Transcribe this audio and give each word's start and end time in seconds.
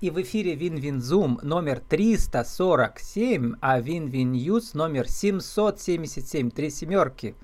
И 0.00 0.10
в 0.10 0.22
эфире 0.22 0.54
Win-Win 0.54 1.09
Zoom 1.09 1.40
номер 1.42 1.80
347, 1.80 3.56
а 3.60 3.80
Win-Win 3.80 4.40
News 4.40 4.74
номер 4.74 5.08
777. 5.08 6.52
Три 6.52 6.70
семерки. 6.70 7.34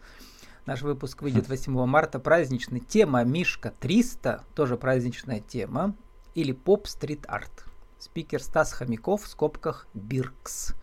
Наш 0.65 0.83
выпуск 0.83 1.23
выйдет 1.23 1.49
8 1.49 1.73
марта, 1.85 2.21
праздничный. 2.21 2.79
Тема 2.79 3.25
Мишка 3.25 3.75
300, 3.81 4.45
тоже 4.55 4.77
праздничная 4.77 5.41
тема. 5.41 5.97
Или 6.37 6.53
поп-стрит-арт. 6.53 7.65
Спикер 7.99 8.41
Стас 8.41 8.73
Хомяков 8.73 9.25
в 9.25 9.29
скобках 9.29 9.89
Биркс. 9.93 10.75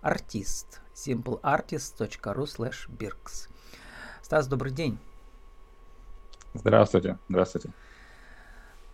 Артист. 0.00 0.80
simpleartist.ru 0.94 2.44
slash 2.44 2.88
Birks. 2.88 3.50
Стас, 4.22 4.46
добрый 4.46 4.72
день. 4.72 4.98
Здравствуйте, 6.54 7.18
здравствуйте. 7.28 7.70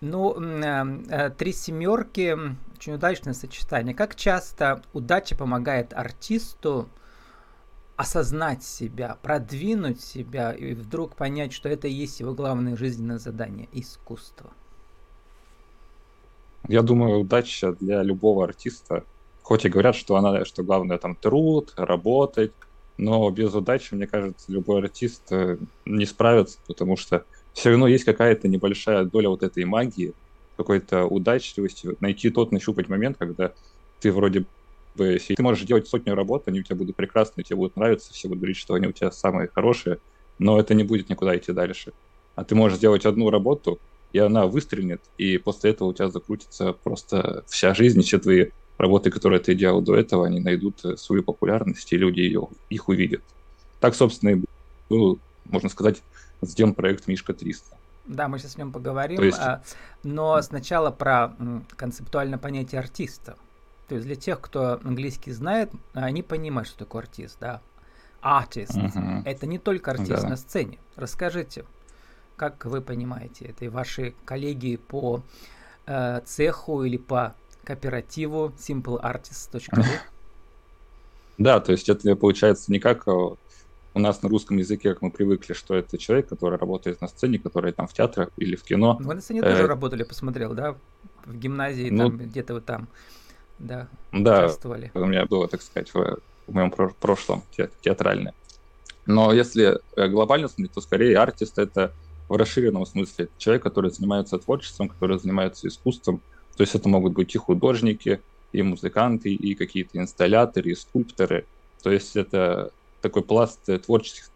Ну, 0.05 0.35
э, 0.39 1.03
э, 1.09 1.31
три 1.31 1.55
семерки, 1.55 2.37
очень 2.77 2.93
удачное 2.93 3.33
сочетание. 3.33 3.95
Как 3.95 4.15
часто 4.17 4.83
удача 4.93 5.35
помогает 5.35 5.95
артисту 5.95 6.91
осознать 7.97 8.63
себя, 8.63 9.17
продвинуть 9.23 10.03
себя 10.03 10.53
и 10.53 10.75
вдруг 10.75 11.17
понять, 11.17 11.55
что 11.55 11.71
это 11.71 11.89
и 11.89 11.93
есть 11.93 12.21
его 12.21 12.35
главное 12.35 12.77
жизненное 12.77 13.19
задание– 13.19 13.67
искусство? 13.73 14.51
Я 16.69 16.83
думаю, 16.83 17.21
удача 17.21 17.73
для 17.73 18.03
любого 18.03 18.45
артиста, 18.45 19.05
хоть 19.43 19.65
и 19.65 19.71
говорят, 19.71 19.97
что 19.97 20.17
она, 20.17 20.45
что 20.45 20.63
главное 20.63 20.99
там 20.99 21.17
труд, 21.17 21.73
работать, 21.79 22.53
но 22.99 23.31
без 23.31 23.55
удачи, 23.55 23.95
мне 23.95 24.07
кажется, 24.07 24.53
любой 24.53 24.83
артист 24.83 25.33
э, 25.33 25.57
не 25.87 26.05
справится, 26.05 26.59
потому 26.67 26.99
что 26.99 27.25
все 27.55 27.71
равно 27.71 27.87
есть 27.87 28.05
какая-то 28.05 28.49
небольшая 28.49 29.05
доля 29.05 29.31
вот 29.31 29.43
этой 29.43 29.65
магии, 29.65 30.13
какой-то 30.57 31.07
удачливости, 31.07 31.97
найти 32.01 32.31
тот, 32.31 32.53
нащупать 32.53 32.89
момент, 32.89 33.17
когда 33.19 33.55
ты 34.01 34.13
вроде 34.13 34.47
бы, 34.97 35.19
ты 35.19 35.43
можешь 35.43 35.65
делать 35.65 35.89
сотню 35.89 36.15
работ, 36.15 36.45
они 36.47 36.61
у 36.61 36.63
тебя 36.63 36.77
будут 36.77 36.97
прекрасные, 36.97 37.45
тебе 37.45 37.57
будут 37.57 37.77
нравиться, 37.77 38.13
все 38.13 38.29
будут 38.29 38.41
говорить, 38.41 38.57
что 38.57 38.75
они 38.75 38.87
у 38.87 38.93
тебя 38.93 39.11
самые 39.11 39.49
хорошие, 39.53 39.99
но 40.39 40.59
это 40.61 40.75
не 40.75 40.85
будет 40.85 41.09
никуда 41.09 41.37
идти 41.37 41.53
дальше. 41.53 41.93
А 42.35 42.45
ты 42.45 42.55
можешь 42.55 42.79
сделать 42.79 43.07
одну 43.07 43.31
работу, 43.31 43.81
и 44.13 44.19
она 44.19 44.47
выстрелит, 44.47 45.01
и 45.19 45.39
после 45.39 45.71
этого 45.71 45.89
у 45.89 45.93
тебя 45.95 46.09
закрутится 46.09 46.73
просто 46.73 47.45
вся 47.49 47.75
жизнь, 47.75 48.03
все 48.03 48.19
твои 48.19 48.47
работы, 48.79 49.11
которые 49.11 49.41
ты 49.41 49.55
делал 49.55 49.81
до 49.81 49.97
этого, 49.97 50.27
они 50.27 50.41
найдут 50.41 50.81
свою 50.97 51.23
популярность, 51.23 51.93
и 51.93 51.97
люди 51.97 52.21
ее, 52.21 52.49
их 52.69 52.89
увидят. 52.89 53.23
Так, 53.81 53.95
собственно, 53.95 54.31
и 54.31 54.45
был, 54.89 55.21
можно 55.45 55.69
сказать, 55.69 56.03
сделан 56.45 56.75
проект 56.75 57.07
Мишка 57.07 57.35
300. 57.35 57.77
Да, 58.07 58.29
мы 58.29 58.39
сейчас 58.39 58.57
о 58.57 58.59
нем 58.59 58.73
поговорим, 58.73 59.23
есть... 59.23 59.39
А, 59.39 59.63
но 60.03 60.41
сначала 60.43 60.91
про 60.91 61.35
концептуальное 61.77 62.39
понятие 62.39 62.81
артиста. 62.81 63.37
То 63.89 63.95
есть 63.95 64.07
для 64.07 64.17
тех, 64.17 64.41
кто 64.41 64.81
английский 64.85 65.33
знает, 65.33 65.71
они 65.93 66.23
понимают, 66.23 66.69
что 66.69 66.79
такое 66.79 67.03
артист, 67.03 67.39
да. 67.41 67.61
Артист. 68.21 68.75
Uh-huh. 68.75 69.23
Это 69.25 69.47
не 69.47 69.59
только 69.59 69.91
артист 69.91 70.23
да. 70.23 70.29
на 70.29 70.37
сцене. 70.37 70.79
Расскажите, 70.97 71.65
как 72.37 72.65
вы 72.65 72.81
понимаете 72.81 73.47
это 73.47 73.67
и 73.67 73.69
ваши 73.69 74.15
коллеги 74.25 74.77
по 74.77 75.23
э, 75.87 76.21
цеху 76.25 76.85
или 76.85 76.97
по 76.97 77.35
кооперативу 77.65 78.53
simpleartist.ru? 78.59 79.85
Да, 81.37 81.59
то 81.59 81.73
есть 81.73 81.89
это 81.89 82.15
получается 82.15 82.71
не 82.71 82.79
как 82.79 83.09
э, 83.09 83.13
у 83.95 84.01
нас 84.01 84.23
на 84.23 84.29
русском 84.29 84.57
языке, 84.57 84.93
как 84.93 85.03
мы 85.03 85.11
привыкли, 85.11 85.53
что 85.53 85.75
это 85.75 85.97
человек, 85.99 86.29
который 86.29 86.59
работает 86.59 87.01
на 87.01 87.09
сцене, 87.09 87.39
который 87.39 87.73
там 87.73 87.87
в 87.87 87.93
театрах 87.93 88.31
или 88.37 88.57
в 88.57 88.65
кино. 88.65 88.99
Вы 89.01 89.15
на 89.15 89.21
сцене 89.21 89.41
э, 89.41 89.43
тоже 89.43 89.67
работали, 89.67 90.03
посмотрел, 90.03 90.53
да? 90.53 90.77
В 91.25 91.37
гимназии, 91.37 91.91
ну, 91.91 92.09
там 92.09 92.19
где-то 92.19 92.55
вот 92.55 92.65
там, 92.65 92.89
да, 93.59 93.89
да, 94.13 94.47
участвовали. 94.47 94.91
у 94.95 95.07
меня 95.07 95.27
было, 95.27 95.47
так 95.49 95.63
сказать, 95.63 95.95
в, 95.95 96.19
в 96.47 96.53
моем 96.53 96.71
прошлом 96.71 97.43
те, 97.57 97.71
театральное. 97.83 98.35
Но 99.07 99.33
если 99.33 99.79
э, 99.97 100.09
глобально 100.09 100.49
смотреть, 100.49 100.73
то 100.73 100.81
скорее 100.81 101.17
артист 101.19 101.59
это 101.59 101.93
в 102.29 102.37
расширенном 102.37 102.87
смысле 102.87 103.29
человек, 103.39 103.63
который 103.63 103.91
занимается 103.91 104.39
творчеством, 104.39 104.89
который 104.89 105.19
занимается 105.19 105.69
искусством. 105.69 106.21
То 106.57 106.63
есть 106.63 106.75
это 106.75 106.89
могут 106.89 107.13
быть 107.13 107.35
и 107.35 107.39
художники, 107.39 108.21
и 108.53 108.63
музыканты, 108.63 109.33
и 109.35 109.55
какие-то 109.55 109.99
инсталляторы, 109.99 110.71
и 110.71 110.75
скульпторы. 110.75 111.45
То 111.83 111.91
есть 111.91 112.17
это 112.17 112.73
такой 113.05 113.23
пласт 113.23 113.61
э, 113.69 113.79
творческих, 113.79 114.31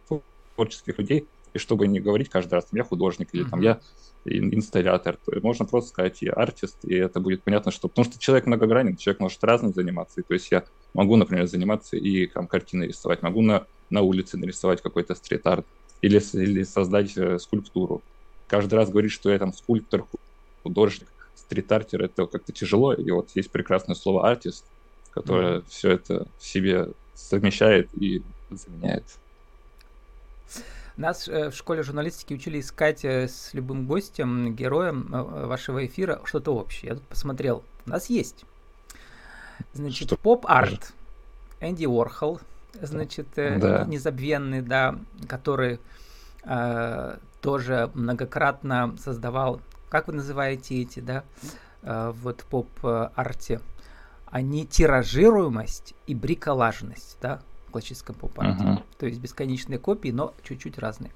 творческих 0.54 0.98
людей, 0.98 1.26
и 1.54 1.58
чтобы 1.58 1.88
не 1.88 2.00
говорить 2.00 2.28
каждый 2.28 2.54
раз, 2.54 2.66
я 2.72 2.84
художник 2.84 3.30
или 3.32 3.44
там 3.44 3.60
я 3.62 3.80
инсталлятор, 4.24 5.16
то 5.24 5.40
можно 5.40 5.64
просто 5.64 5.88
сказать 5.88 6.20
я 6.20 6.32
артист, 6.32 6.76
и 6.84 6.94
это 6.94 7.18
будет 7.18 7.42
понятно, 7.42 7.72
что... 7.72 7.88
Потому 7.88 8.04
что 8.04 8.18
человек 8.18 8.46
многогранен, 8.46 8.96
человек 8.96 9.20
может 9.20 9.42
разным 9.42 9.72
заниматься, 9.72 10.20
и, 10.20 10.24
то 10.24 10.34
есть 10.34 10.50
я 10.50 10.64
могу, 10.92 11.16
например, 11.16 11.46
заниматься 11.46 11.96
и 11.96 12.26
там 12.26 12.46
картины 12.46 12.84
рисовать, 12.84 13.22
могу 13.22 13.40
на, 13.40 13.66
на 13.88 14.02
улице 14.02 14.36
нарисовать 14.36 14.82
какой-то 14.82 15.14
стрит-арт, 15.14 15.64
или, 16.02 16.20
или 16.34 16.62
создать 16.64 17.16
э, 17.16 17.38
скульптуру. 17.38 18.02
Каждый 18.48 18.74
раз 18.74 18.90
говорить, 18.90 19.12
что 19.12 19.30
я 19.30 19.38
там 19.38 19.54
скульптор, 19.54 20.04
художник, 20.62 21.08
стрит-артер, 21.34 22.04
это 22.04 22.26
как-то 22.26 22.52
тяжело, 22.52 22.92
и 22.92 23.10
вот 23.10 23.30
есть 23.34 23.50
прекрасное 23.50 23.94
слово 23.94 24.28
артист, 24.28 24.64
которое 25.10 25.58
mm-hmm. 25.58 25.64
все 25.68 25.90
это 25.90 26.26
в 26.38 26.46
себе 26.46 26.88
совмещает 27.14 27.88
и 27.94 28.22
заменяет. 28.56 29.04
Нас 30.96 31.28
э, 31.28 31.50
в 31.50 31.54
школе 31.54 31.82
журналистики 31.82 32.34
учили 32.34 32.60
искать 32.60 33.04
э, 33.04 33.28
с 33.28 33.54
любым 33.54 33.86
гостем, 33.86 34.54
героем 34.54 35.08
э, 35.14 35.46
вашего 35.46 35.86
эфира 35.86 36.20
что-то 36.24 36.54
общее. 36.54 36.90
Я 36.90 36.94
тут 36.96 37.06
посмотрел. 37.06 37.62
У 37.86 37.90
нас 37.90 38.10
есть. 38.10 38.44
Значит, 39.72 40.18
поп-арт. 40.18 40.92
Энди 41.60 41.86
Уорхол, 41.86 42.40
значит, 42.80 43.26
да. 43.34 43.84
незабвенный, 43.84 44.62
да, 44.62 44.96
который 45.28 45.80
э, 46.44 47.18
тоже 47.40 47.90
многократно 47.94 48.96
создавал, 48.98 49.60
как 49.88 50.08
вы 50.08 50.14
называете 50.14 50.82
эти, 50.82 51.00
да, 51.00 51.24
э, 51.82 52.12
вот 52.14 52.44
поп-арте, 52.44 53.60
они 54.26 54.66
тиражируемость 54.66 55.94
и 56.06 56.14
бриколажность, 56.14 57.18
да, 57.20 57.40
классическом 57.70 58.14
поп-арте. 58.14 58.64
Uh-huh. 58.64 58.82
То 58.98 59.06
есть 59.06 59.20
бесконечные 59.20 59.78
копии, 59.78 60.10
но 60.10 60.34
чуть-чуть 60.42 60.78
разные. 60.78 61.10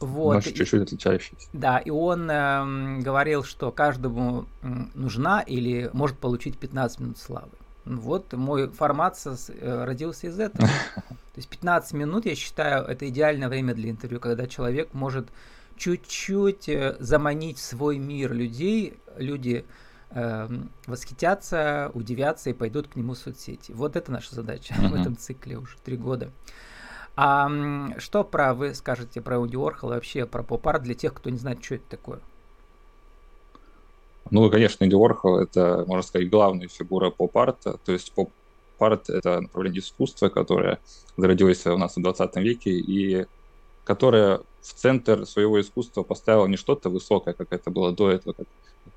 Вот. 0.00 0.34
Может, 0.34 0.54
чуть-чуть 0.54 0.82
отличающиеся. 0.82 1.48
Да, 1.52 1.78
и 1.78 1.90
он 1.90 2.30
э, 2.30 3.00
говорил, 3.00 3.42
что 3.42 3.72
каждому 3.72 4.46
нужна 4.94 5.40
или 5.40 5.90
может 5.92 6.18
получить 6.18 6.58
15 6.58 7.00
минут 7.00 7.18
славы. 7.18 7.50
Вот 7.84 8.32
мой 8.34 8.68
формат 8.68 9.18
э, 9.24 9.84
родился 9.84 10.28
из 10.28 10.38
этого. 10.38 10.68
То 10.96 11.40
есть 11.40 11.48
15 11.48 11.92
минут, 11.94 12.26
я 12.26 12.34
считаю, 12.34 12.84
это 12.84 13.08
идеальное 13.08 13.48
время 13.48 13.74
для 13.74 13.90
интервью, 13.90 14.20
когда 14.20 14.46
человек 14.46 14.92
может 14.92 15.28
чуть-чуть 15.76 16.68
э, 16.68 16.96
заманить 17.00 17.58
в 17.58 17.62
свой 17.62 17.98
мир 17.98 18.32
людей, 18.32 18.94
люди 19.16 19.64
э, 20.10 20.48
восхитятся, 20.86 21.90
удивятся 21.94 22.50
и 22.50 22.52
пойдут 22.52 22.88
к 22.88 22.96
нему 22.96 23.14
в 23.14 23.18
соцсети. 23.18 23.72
Вот 23.72 23.96
это 23.96 24.12
наша 24.12 24.34
задача 24.34 24.74
uh-huh. 24.74 24.88
в 24.90 24.94
этом 24.94 25.16
цикле 25.16 25.58
уже 25.58 25.76
три 25.84 25.96
года. 25.96 26.30
А 27.16 27.50
что 27.98 28.22
про 28.22 28.54
вы 28.54 28.74
скажете 28.74 29.20
про 29.20 29.40
Уди 29.40 29.56
Орхола, 29.56 29.94
вообще 29.94 30.24
про 30.24 30.44
поп-арт 30.44 30.82
для 30.82 30.94
тех, 30.94 31.12
кто 31.14 31.30
не 31.30 31.38
знает, 31.38 31.64
что 31.64 31.74
это 31.74 31.84
такое? 31.88 32.20
Ну, 34.30 34.50
конечно, 34.50 34.84
Энди 34.84 34.94
Уорхол— 34.94 35.38
это, 35.40 35.84
можно 35.86 36.02
сказать, 36.02 36.30
главная 36.30 36.68
фигура 36.68 37.10
поп-арта. 37.10 37.78
То 37.84 37.92
есть 37.92 38.12
поп-арт— 38.12 39.08
это 39.10 39.40
направление 39.40 39.80
искусства, 39.80 40.28
которое 40.28 40.78
зародилось 41.16 41.66
у 41.66 41.76
нас 41.78 41.96
в 41.96 42.02
20 42.02 42.36
веке 42.36 42.70
и 42.70 43.26
которое 43.88 44.42
в 44.60 44.74
центр 44.74 45.24
своего 45.24 45.58
искусства 45.58 46.02
поставило 46.02 46.46
не 46.46 46.58
что-то 46.58 46.90
высокое, 46.90 47.32
как 47.32 47.54
это 47.54 47.70
было 47.70 47.90
до 47.90 48.10
этого, 48.10 48.34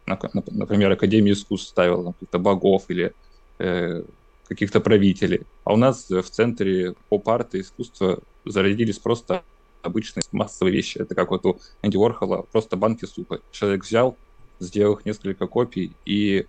как 0.06 0.34
например, 0.34 0.92
Академия 0.92 1.32
искусств 1.32 1.70
ставила 1.70 2.12
каких-то 2.12 2.40
богов 2.40 2.84
или 2.90 3.14
э, 3.60 4.04
каких-то 4.50 4.82
правителей. 4.82 5.44
А 5.64 5.74
у 5.74 5.78
нас 5.78 6.10
в 6.10 6.30
центре 6.30 6.94
поп-арта 7.08 7.62
искусства 7.62 8.20
зародились 8.44 9.00
просто 9.00 9.44
обычные 9.82 10.24
массовые 10.34 10.76
вещи. 10.76 10.98
Это 10.98 11.16
как 11.16 11.32
вот 11.32 11.46
у 11.46 11.58
Энди 11.82 11.96
Уорхола, 11.96 12.46
просто 12.52 12.76
банки 12.76 13.06
супа. 13.06 13.40
Человек 13.54 13.86
взял, 13.86 14.18
сделал 14.60 14.96
их 14.96 15.06
несколько 15.06 15.48
копий 15.48 15.94
и 16.06 16.48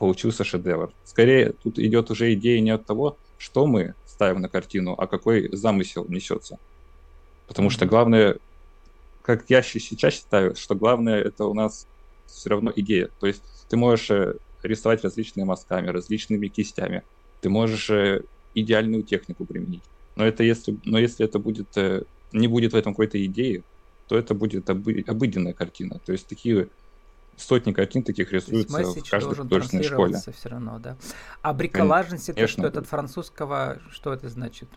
получился 0.00 0.42
шедевр. 0.42 0.92
Скорее, 1.04 1.52
тут 1.52 1.78
идет 1.78 2.10
уже 2.10 2.34
идея 2.34 2.60
не 2.60 2.70
от 2.70 2.84
того, 2.84 3.16
что 3.38 3.68
мы 3.68 3.94
ставим 4.06 4.40
на 4.40 4.48
картину, 4.48 4.96
а 4.98 5.06
какой 5.06 5.54
замысел 5.56 6.04
несется. 6.08 6.58
Потому 7.48 7.70
что 7.70 7.86
главное, 7.86 8.36
как 9.22 9.44
я 9.48 9.62
сейчас 9.62 10.14
считаю, 10.14 10.54
что 10.54 10.74
главное 10.74 11.20
это 11.20 11.46
у 11.46 11.54
нас 11.54 11.86
все 12.26 12.50
равно 12.50 12.72
идея. 12.76 13.08
То 13.18 13.26
есть 13.26 13.42
ты 13.68 13.76
можешь 13.76 14.10
э, 14.10 14.34
рисовать 14.62 15.02
различными 15.02 15.46
мазками, 15.46 15.88
различными 15.88 16.48
кистями. 16.48 17.02
Ты 17.40 17.48
можешь 17.48 17.90
э, 17.90 18.22
идеальную 18.54 19.02
технику 19.02 19.44
применить. 19.44 19.82
Но 20.14 20.26
это 20.26 20.42
если, 20.44 20.78
но 20.84 20.98
если 20.98 21.24
это 21.24 21.38
будет, 21.38 21.76
э, 21.76 22.02
не 22.32 22.48
будет 22.48 22.74
в 22.74 22.76
этом 22.76 22.92
какой-то 22.92 23.24
идеи, 23.24 23.64
то 24.08 24.16
это 24.16 24.34
будет 24.34 24.68
обы, 24.70 25.04
обыденная 25.06 25.52
картина. 25.52 26.00
То 26.04 26.12
есть 26.12 26.26
такие 26.26 26.68
сотни 27.36 27.72
картин 27.72 28.02
таких 28.02 28.32
рисуются 28.32 28.82
в 28.82 29.08
каждой 29.08 29.36
художественной 29.36 29.84
школе. 29.84 30.18
все 30.18 30.48
равно, 30.48 30.78
да. 30.78 30.96
А 31.42 31.52
бриколажность, 31.54 32.28
это 32.28 32.46
что, 32.46 32.66
это 32.66 32.80
от 32.80 32.86
французского, 32.86 33.80
что 33.90 34.12
это 34.12 34.28
значит? 34.28 34.68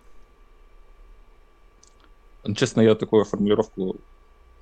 Честно, 2.56 2.82
я 2.82 2.96
такую 2.96 3.26
формулировку 3.26 3.98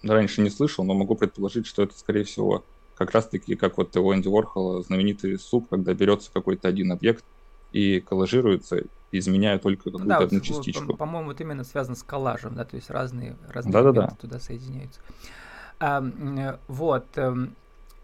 раньше 0.03 0.41
не 0.41 0.49
слышал, 0.49 0.83
но 0.83 0.93
могу 0.93 1.15
предположить, 1.15 1.65
что 1.65 1.83
это, 1.83 1.97
скорее 1.97 2.23
всего, 2.23 2.63
как 2.95 3.11
раз-таки, 3.11 3.55
как 3.55 3.77
вот 3.77 3.95
у 3.95 4.13
Энди 4.13 4.27
Уорхола 4.27 4.81
знаменитый 4.83 5.39
суп, 5.39 5.69
когда 5.69 5.93
берется 5.93 6.29
какой-то 6.33 6.67
один 6.67 6.91
объект 6.91 7.23
и 7.71 8.01
коллажируется, 8.01 8.83
изменяя 9.11 9.57
только 9.59 9.85
какую-то 9.85 10.07
да, 10.07 10.17
одну 10.17 10.41
частичку. 10.41 10.95
По-моему, 10.97 11.31
это 11.31 11.43
именно 11.43 11.63
связано 11.63 11.95
с 11.95 12.03
коллажем, 12.03 12.55
да, 12.55 12.65
то 12.65 12.75
есть 12.75 12.89
разные, 12.89 13.37
разные 13.47 13.71
да, 13.71 13.83
да, 13.83 13.91
да. 13.91 14.07
туда 14.19 14.39
соединяются. 14.39 14.99
А, 15.79 16.03
вот. 16.67 17.05
Эм, 17.15 17.55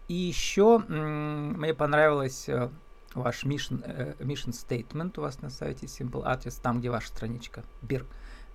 и 0.08 0.14
еще 0.14 0.78
мне 0.78 1.74
понравилось 1.74 2.48
э, 2.48 2.70
ваш 3.14 3.44
mission, 3.44 3.82
э, 3.84 4.14
mission 4.20 4.52
statement 4.52 5.12
у 5.18 5.22
вас 5.22 5.42
на 5.42 5.50
сайте 5.50 5.86
Simple 5.86 6.24
Artist, 6.24 6.60
там, 6.62 6.78
где 6.78 6.90
ваша 6.90 7.08
страничка, 7.08 7.64
Бирк. 7.82 8.06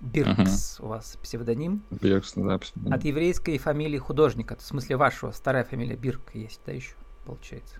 Биркс 0.02 0.80
uh-huh. 0.80 0.86
у 0.86 0.88
вас 0.88 1.18
псевдоним. 1.22 1.84
Биркс, 1.92 2.34
да, 2.36 2.58
псевдоним. 2.58 2.94
От 2.94 3.06
еврейской 3.06 3.58
фамилии 3.60 4.00
художника. 4.00 4.56
В 4.56 4.62
смысле 4.62 4.98
вашего, 4.98 5.32
старая 5.32 5.64
фамилия 5.64 5.96
Бирк 5.96 6.22
есть, 6.34 6.60
да, 6.66 6.72
еще, 6.72 6.96
получается? 7.26 7.76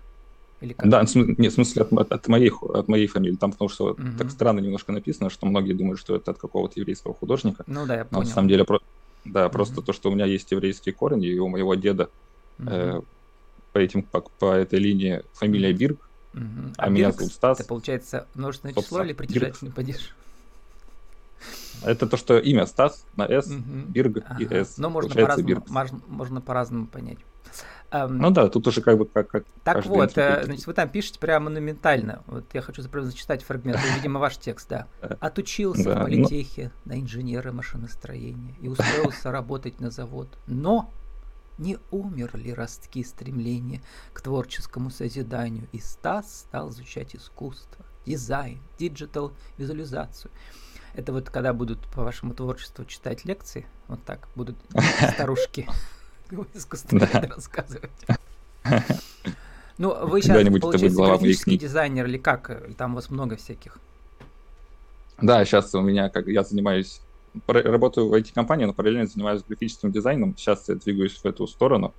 Или 0.60 0.72
как? 0.74 0.88
Да, 0.88 1.04
нет, 1.14 1.52
в 1.52 1.54
смысле 1.54 1.82
от, 1.82 2.12
от, 2.12 2.28
моей, 2.28 2.50
от 2.50 2.86
моей 2.86 3.08
фамилии. 3.08 3.34
Там 3.34 3.50
потому 3.50 3.68
что 3.68 3.90
uh-huh. 3.90 4.16
так 4.16 4.30
странно 4.30 4.60
немножко 4.60 4.92
написано, 4.92 5.30
что 5.30 5.46
многие 5.46 5.72
думают, 5.72 5.98
что 5.98 6.14
это 6.14 6.30
от 6.30 6.38
какого-то 6.38 6.78
еврейского 6.78 7.12
художника. 7.12 7.64
Ну 7.66 7.86
да, 7.86 7.96
я 7.96 8.04
понял. 8.04 8.22
Но 8.22 8.28
на 8.28 8.32
самом 8.32 8.48
деле, 8.48 8.64
про... 8.64 8.78
да, 9.24 9.46
uh-huh. 9.46 9.50
просто 9.50 9.82
то, 9.82 9.92
что 9.92 10.08
у 10.08 10.14
меня 10.14 10.24
есть 10.24 10.52
еврейские 10.52 10.94
корни, 10.94 11.26
и 11.26 11.38
у 11.40 11.48
моего 11.48 11.74
деда 11.74 12.08
uh-huh. 12.58 12.98
э, 12.98 13.02
по, 13.72 13.78
этим, 13.78 14.04
по, 14.04 14.20
по 14.20 14.52
этой 14.52 14.78
линии 14.78 15.24
фамилия 15.32 15.72
Бирк, 15.72 16.08
uh-huh. 16.34 16.74
а, 16.78 16.84
а 16.84 16.88
меня 16.88 17.10
зовут 17.10 17.32
Стас. 17.32 17.58
Это 17.58 17.68
получается 17.68 18.28
множественное 18.34 18.74
число 18.74 19.02
или 19.02 19.12
притяжательный 19.12 19.72
падеж? 19.72 20.14
Это 21.84 22.06
то, 22.06 22.16
что 22.16 22.38
имя 22.38 22.66
Стас 22.66 23.06
на 23.16 23.26
С, 23.28 23.46
угу. 23.46 23.60
Бирг 23.88 24.24
ага. 24.26 24.42
и 24.42 24.52
С. 24.52 24.78
Но 24.78 24.90
можно 24.90 25.14
по-разному, 25.14 25.64
можно, 26.08 26.40
по-разному 26.40 26.86
понять. 26.86 27.18
Ну 27.92 28.30
да, 28.30 28.48
тут 28.48 28.66
уже 28.66 28.80
как 28.80 28.96
бы 28.96 29.04
как, 29.04 29.28
как 29.28 29.44
Так 29.64 29.84
вот, 29.84 30.16
э, 30.16 30.44
значит, 30.44 30.66
вы 30.66 30.72
там 30.72 30.88
пишете 30.88 31.18
прямо 31.18 31.46
монументально. 31.50 32.22
Вот 32.26 32.44
я 32.54 32.62
хочу 32.62 32.82
зачитать 32.82 33.42
фрагмент, 33.42 33.78
видимо, 33.96 34.18
ваш 34.18 34.38
текст, 34.38 34.66
да. 34.70 34.86
Отучился 35.20 35.84
да, 35.84 35.94
в 35.96 35.98
ну 35.98 36.04
политехе 36.04 36.72
но... 36.84 36.94
на 36.94 37.00
инженера 37.00 37.52
машиностроения 37.52 38.54
и 38.62 38.68
устроился 38.68 39.30
работать 39.30 39.78
на 39.80 39.90
завод. 39.90 40.28
Но 40.46 40.90
не 41.58 41.76
умерли 41.90 42.52
ростки 42.52 43.04
стремления 43.04 43.82
к 44.14 44.22
творческому 44.22 44.88
созиданию, 44.88 45.68
и 45.72 45.78
Стас 45.78 46.46
стал 46.48 46.70
изучать 46.70 47.14
искусство, 47.14 47.84
дизайн, 48.06 48.58
digital, 48.78 49.32
визуализацию– 49.58 50.30
это 50.94 51.12
вот 51.12 51.30
когда 51.30 51.52
будут 51.52 51.78
по 51.94 52.02
вашему 52.02 52.34
творчеству 52.34 52.84
читать 52.84 53.24
лекции, 53.24 53.66
вот 53.88 54.02
так 54.04 54.28
будут 54.34 54.56
старушки 55.14 55.68
искусствоведы 56.54 57.28
рассказывать. 57.28 57.90
Ну, 59.78 60.06
вы 60.06 60.22
сейчас, 60.22 60.60
получается, 60.60 61.04
графический 61.04 61.58
дизайнер 61.58 62.06
или 62.06 62.18
как? 62.18 62.74
Там 62.76 62.92
у 62.92 62.94
вас 62.96 63.10
много 63.10 63.36
всяких. 63.36 63.78
Да, 65.20 65.44
сейчас 65.44 65.74
у 65.74 65.80
меня, 65.80 66.08
как 66.08 66.26
я 66.26 66.42
занимаюсь, 66.42 67.00
работаю 67.46 68.08
в 68.08 68.14
IT-компании, 68.14 68.66
но 68.66 68.74
параллельно 68.74 69.06
занимаюсь 69.06 69.42
графическим 69.46 69.90
дизайном. 69.90 70.36
Сейчас 70.36 70.68
я 70.68 70.74
двигаюсь 70.74 71.16
в 71.16 71.24
эту 71.24 71.46
сторону. 71.46 71.94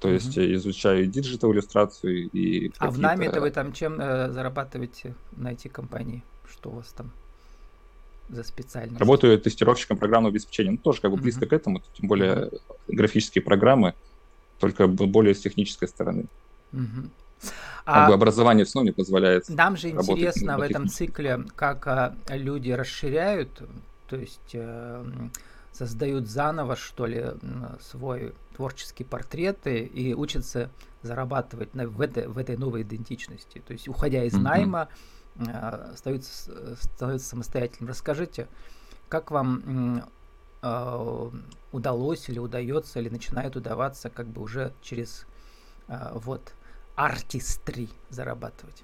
То 0.00 0.10
есть 0.10 0.36
mm-hmm. 0.36 0.54
изучаю 0.56 1.06
digital 1.06 1.52
иллюстрацию 1.52 2.28
и. 2.30 2.72
А 2.78 2.90
в 2.90 2.98
нами 2.98 3.26
это 3.26 3.40
вы 3.40 3.50
там 3.50 3.72
чем 3.72 3.98
э, 3.98 4.30
зарабатываете 4.30 5.14
на 5.32 5.52
IT-компании? 5.52 6.22
Что 6.50 6.70
у 6.70 6.74
вас 6.74 6.88
там? 6.88 7.10
За 8.28 8.42
специальность? 8.42 9.00
Работаю 9.00 9.38
тестировщиком 9.40 9.96
программного 9.96 10.32
обеспечения. 10.32 10.72
Ну, 10.72 10.78
тоже 10.78 11.00
как 11.00 11.10
бы 11.10 11.16
близко 11.16 11.44
uh-huh. 11.44 11.48
к 11.48 11.52
этому, 11.52 11.82
тем 11.94 12.08
более 12.08 12.34
uh-huh. 12.34 12.60
графические 12.88 13.42
программы, 13.42 13.94
только 14.58 14.86
более 14.86 15.34
с 15.34 15.40
технической 15.40 15.88
стороны. 15.88 16.26
Как 16.72 17.50
а 17.84 18.08
бы 18.08 18.14
образование 18.14 18.64
все 18.64 18.78
равно 18.78 18.90
не 18.90 18.94
позволяет. 18.94 19.48
Нам 19.50 19.76
же 19.76 19.90
интересно 19.90 20.56
в 20.56 20.62
этом 20.62 20.88
цикле, 20.88 21.44
как 21.54 21.86
а, 21.86 22.16
люди 22.30 22.70
расширяют, 22.70 23.62
то 24.08 24.16
есть 24.16 24.50
э, 24.54 25.04
создают 25.72 26.26
заново, 26.28 26.76
что 26.76 27.04
ли, 27.04 27.26
свой 27.80 28.32
творческий 28.56 29.04
портрет 29.04 29.66
и, 29.66 29.80
и 29.80 30.14
учатся 30.14 30.70
зарабатывать 31.02 31.74
на, 31.74 31.86
в, 31.86 32.00
этой, 32.00 32.26
в 32.26 32.38
этой 32.38 32.56
новой 32.56 32.82
идентичности. 32.82 33.62
То 33.66 33.72
есть, 33.72 33.88
уходя 33.88 34.24
из 34.24 34.34
mm-hmm. 34.34 34.40
найма, 34.42 34.88
становится, 35.96 36.76
становится 36.76 37.28
самостоятельным. 37.28 37.88
Расскажите, 37.88 38.48
как 39.08 39.30
вам 39.30 40.04
э, 40.62 41.30
удалось 41.72 42.28
или 42.28 42.38
удается, 42.38 43.00
или 43.00 43.08
начинает 43.08 43.56
удаваться 43.56 44.10
как 44.10 44.26
бы 44.26 44.42
уже 44.42 44.72
через 44.82 45.26
э, 45.88 46.12
вот 46.14 46.52
артистри 46.96 47.88
зарабатывать? 48.10 48.82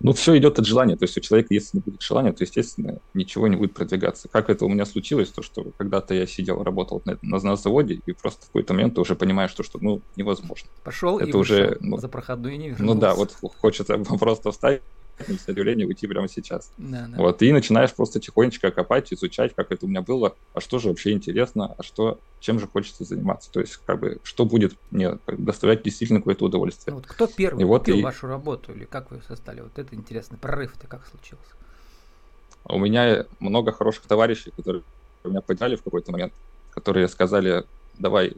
Ну, 0.00 0.12
все 0.12 0.36
идет 0.36 0.58
от 0.58 0.66
желания. 0.66 0.96
То 0.96 1.04
есть 1.04 1.16
у 1.16 1.20
человека, 1.20 1.54
если 1.54 1.78
не 1.78 1.82
будет 1.82 2.02
желания, 2.02 2.32
то, 2.32 2.44
естественно, 2.44 3.00
ничего 3.14 3.48
не 3.48 3.56
будет 3.56 3.74
продвигаться. 3.74 4.28
Как 4.28 4.50
это 4.50 4.64
у 4.64 4.68
меня 4.68 4.84
случилось, 4.84 5.30
то, 5.30 5.42
что 5.42 5.72
когда-то 5.78 6.14
я 6.14 6.26
сидел, 6.26 6.62
работал 6.62 7.02
на, 7.04 7.18
на, 7.22 7.38
на 7.38 7.56
заводе, 7.56 8.00
и 8.04 8.12
просто 8.12 8.44
в 8.44 8.46
какой-то 8.48 8.74
момент 8.74 8.94
ты 8.94 9.00
уже 9.00 9.14
понимаешь, 9.14 9.50
что, 9.50 9.62
что 9.62 9.78
ну, 9.80 10.02
невозможно. 10.16 10.68
Пошел 10.82 11.18
это 11.18 11.30
и 11.30 11.32
уже, 11.32 11.78
ну, 11.80 11.96
за 11.98 12.08
проходную 12.08 12.58
не 12.58 12.70
вернулся. 12.70 12.84
Ну 12.84 12.94
да, 12.94 13.14
вот 13.14 13.34
хочется 13.60 13.98
просто 14.18 14.50
встать 14.50 14.82
с 15.18 15.48
удивления 15.48 15.86
уйти 15.86 16.06
прямо 16.06 16.28
сейчас. 16.28 16.72
Да, 16.76 17.06
да. 17.08 17.16
Вот, 17.16 17.42
и 17.42 17.52
начинаешь 17.52 17.94
просто 17.94 18.20
тихонечко 18.20 18.70
копать, 18.70 19.12
изучать, 19.12 19.54
как 19.54 19.70
это 19.72 19.86
у 19.86 19.88
меня 19.88 20.02
было, 20.02 20.34
а 20.52 20.60
что 20.60 20.78
же 20.78 20.88
вообще 20.88 21.12
интересно, 21.12 21.74
а 21.78 21.82
что, 21.82 22.18
чем 22.40 22.58
же 22.58 22.66
хочется 22.66 23.04
заниматься. 23.04 23.50
То 23.52 23.60
есть, 23.60 23.78
как 23.84 24.00
бы, 24.00 24.18
что 24.22 24.44
будет 24.44 24.74
мне 24.90 25.18
доставлять 25.26 25.82
действительно 25.82 26.20
какое-то 26.20 26.46
удовольствие. 26.46 26.94
Вот 26.94 27.06
кто 27.06 27.26
первый 27.26 27.62
и 27.62 27.66
купил 27.66 27.68
вот 27.68 27.88
и... 27.88 28.02
вашу 28.02 28.26
работу, 28.26 28.72
или 28.72 28.84
как 28.84 29.10
вы 29.10 29.22
создали? 29.26 29.60
Вот 29.60 29.78
это 29.78 29.94
интересно. 29.94 30.36
Прорыв-то 30.36 30.86
как 30.86 31.06
случился? 31.06 31.54
У 32.66 32.78
меня 32.78 33.26
много 33.40 33.72
хороших 33.72 34.06
товарищей, 34.06 34.50
которые 34.56 34.82
меня 35.24 35.40
подняли 35.40 35.76
в 35.76 35.82
какой-то 35.82 36.12
момент, 36.12 36.32
которые 36.70 37.08
сказали, 37.08 37.64
давай, 37.98 38.34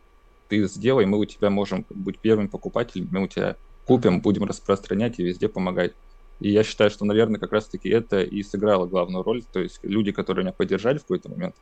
ты 0.49 0.67
сделай, 0.67 1.06
мы 1.06 1.19
у 1.19 1.25
тебя 1.25 1.50
можем 1.50 1.84
быть 1.90 2.19
первым 2.19 2.49
покупателем, 2.49 3.08
мы 3.11 3.23
у 3.23 3.28
тебя 3.28 3.56
купим, 3.87 4.20
будем 4.20 4.44
распространять 4.44 5.19
и 5.19 5.23
везде 5.23 5.49
помогать. 5.49 5.92
И 6.40 6.50
я 6.50 6.64
считаю, 6.64 6.90
что, 6.90 7.05
наверное, 7.05 7.40
как 7.40 7.52
раз-таки 7.52 7.88
это 7.88 8.23
и 8.23 8.43
сыграло 8.43 8.87
главную 8.87 9.23
роль. 9.23 9.43
То 9.52 9.61
есть 9.61 9.81
люди, 9.83 10.12
которые 10.12 10.45
меня 10.45 10.52
поддержали 10.52 10.99
в 10.99 11.02
какой-то 11.02 11.31
момент, 11.31 11.55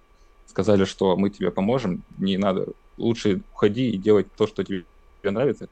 сказали, 0.47 0.85
что 0.85 1.16
мы 1.16 1.31
тебе 1.31 1.50
поможем, 1.50 2.02
не 2.19 2.37
надо, 2.37 2.69
лучше 2.97 3.43
уходи 3.52 3.90
и 3.90 3.97
делать 3.97 4.26
то, 4.37 4.47
что 4.47 4.64
тебе 4.64 4.85
нравится. 5.23 5.69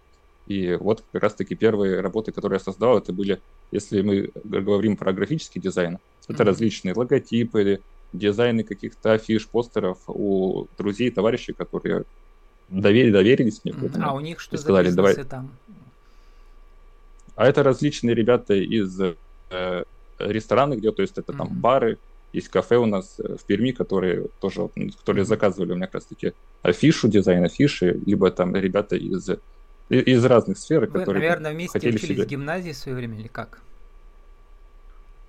И 0.47 0.75
вот 0.75 1.05
как 1.13 1.23
раз-таки 1.23 1.55
первые 1.55 2.01
работы, 2.01 2.33
которые 2.33 2.57
я 2.59 2.65
создал, 2.65 2.99
это 2.99 3.13
были, 3.13 3.41
если 3.71 4.03
мы 4.03 4.31
говорим 4.45 4.97
про 4.97 5.13
графический 5.13 5.61
дизайн, 5.61 5.99
это 6.27 6.43
mm-hmm. 6.43 6.47
различные 6.47 6.95
логотипы, 6.95 7.81
дизайны 8.13 8.65
каких-то 8.65 9.13
афиш, 9.13 9.47
постеров 9.49 9.99
у 10.09 10.67
друзей, 10.79 11.11
товарищей, 11.11 11.53
которые 11.53 12.05
доверили, 12.69 13.13
доверились 13.13 13.61
мне. 13.65 13.73
Mm-hmm. 13.73 14.03
А 14.03 14.15
у 14.15 14.21
них 14.21 14.41
что 14.41 14.57
сказали, 14.57 14.91
давай, 14.91 15.15
там? 15.25 15.51
А 17.35 17.47
это 17.47 17.63
различные 17.63 18.15
ребята 18.15 18.55
из 18.55 19.01
э, 19.01 19.85
ресторана, 20.19 20.77
где, 20.77 20.93
то 20.93 21.03
есть 21.03 21.19
это 21.19 21.33
mm-hmm. 21.33 21.37
там 21.37 21.49
бары, 21.49 21.99
есть 22.33 22.49
кафе 22.49 22.77
у 22.77 22.87
нас 22.87 23.17
э, 23.19 23.37
в 23.37 23.45
Перми, 23.45 23.73
которые 23.73 24.27
тоже, 24.41 24.69
которые 24.99 25.25
заказывали 25.25 25.73
у 25.73 25.77
меня 25.77 25.87
как 25.87 25.97
раз 25.97 26.05
таки 26.05 26.33
афишу, 26.63 27.09
дизайн 27.09 27.45
афиши, 27.45 28.01
либо 28.07 28.31
там 28.31 28.57
ребята 28.57 28.97
из, 28.97 29.29
из 29.89 30.25
разных 30.25 30.59
сфер, 30.59 30.81
Вы, 30.81 30.87
которые 30.87 31.23
наверное, 31.23 31.53
вместе 31.53 31.73
хотели 31.73 31.97
учились 31.97 32.15
себе... 32.17 32.25
в 32.25 32.29
гимназии 32.29 32.73
в 32.73 32.77
свое 32.77 32.97
время 32.97 33.19
или 33.19 33.29
как? 33.29 33.61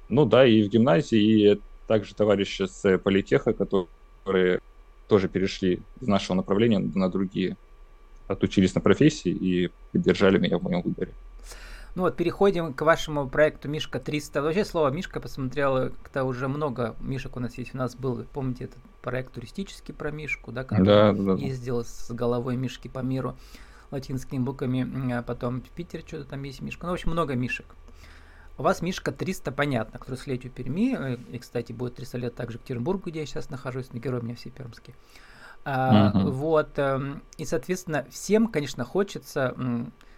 Ну 0.10 0.26
да, 0.26 0.46
и 0.46 0.64
в 0.64 0.70
гимназии, 0.70 1.54
и 1.54 1.62
также 1.88 2.16
товарищи 2.16 2.64
с 2.64 2.98
политеха, 3.00 3.54
которые 3.54 4.60
тоже 5.08 5.28
перешли 5.28 5.82
из 6.00 6.08
нашего 6.08 6.38
направления 6.38 6.80
на 6.80 7.10
другие, 7.10 7.58
отучились 8.28 8.74
на 8.76 8.82
профессии 8.82 9.32
и 9.32 9.70
поддержали 9.92 10.38
меня 10.38 10.58
в 10.58 10.64
моем 10.64 10.82
выборе. 10.82 11.12
Ну 11.96 12.04
вот, 12.04 12.16
переходим 12.16 12.74
к 12.74 12.82
вашему 12.82 13.30
проекту 13.30 13.70
Мишка 13.70 14.00
300. 14.00 14.42
Вообще 14.42 14.66
слово 14.66 14.90
Мишка 14.90 15.20
посмотрела, 15.20 15.90
как-то 15.90 16.24
уже 16.24 16.48
много 16.48 16.96
Мишек 17.00 17.38
у 17.38 17.40
нас 17.40 17.56
есть. 17.58 17.76
У 17.76 17.78
нас 17.78 17.96
был, 17.96 18.26
помните, 18.34 18.66
этот 18.66 18.80
проект 19.02 19.34
туристический 19.34 19.94
про 19.94 20.10
Мишку, 20.10 20.52
да, 20.52 20.64
который 20.64 20.86
да, 20.86 21.14
да, 21.14 21.34
ездил 21.34 21.84
с 21.84 22.10
головой 22.12 22.56
Мишки 22.56 22.88
по 22.88 23.00
миру 23.00 23.36
латинскими 23.92 24.40
буквами, 24.40 25.14
а 25.14 25.22
потом 25.22 25.62
в 25.62 25.70
Питере 25.70 26.04
что-то 26.06 26.26
там 26.26 26.42
есть 26.44 26.62
Мишка. 26.62 26.88
Ну, 26.88 26.92
в 26.92 26.96
общем, 26.96 27.12
много 27.12 27.36
Мишек. 27.36 27.68
У 28.58 28.64
вас 28.64 28.82
Мишка 28.82 29.12
300, 29.12 29.52
понятно, 29.52 30.00
который 30.00 30.16
с 30.16 30.28
летью 30.28 30.52
Перми, 30.52 30.96
э, 30.96 31.18
и, 31.32 31.40
кстати, 31.40 31.74
будет 31.74 31.96
300 31.96 32.18
лет 32.20 32.36
также 32.36 32.60
в 32.60 32.62
Петербургу, 32.62 33.10
где 33.10 33.22
я 33.22 33.26
сейчас 33.26 33.50
нахожусь, 33.50 33.92
на 33.94 33.98
герой 33.98 34.20
у 34.20 34.24
меня 34.24 34.36
все 34.36 34.52
пермские. 34.52 34.96
А, 35.66 36.12
угу. 36.14 36.32
Вот, 36.32 36.78
эм, 36.78 37.24
и, 37.38 37.46
соответственно, 37.46 38.06
всем, 38.12 38.48
конечно, 38.48 38.84
хочется 38.84 39.56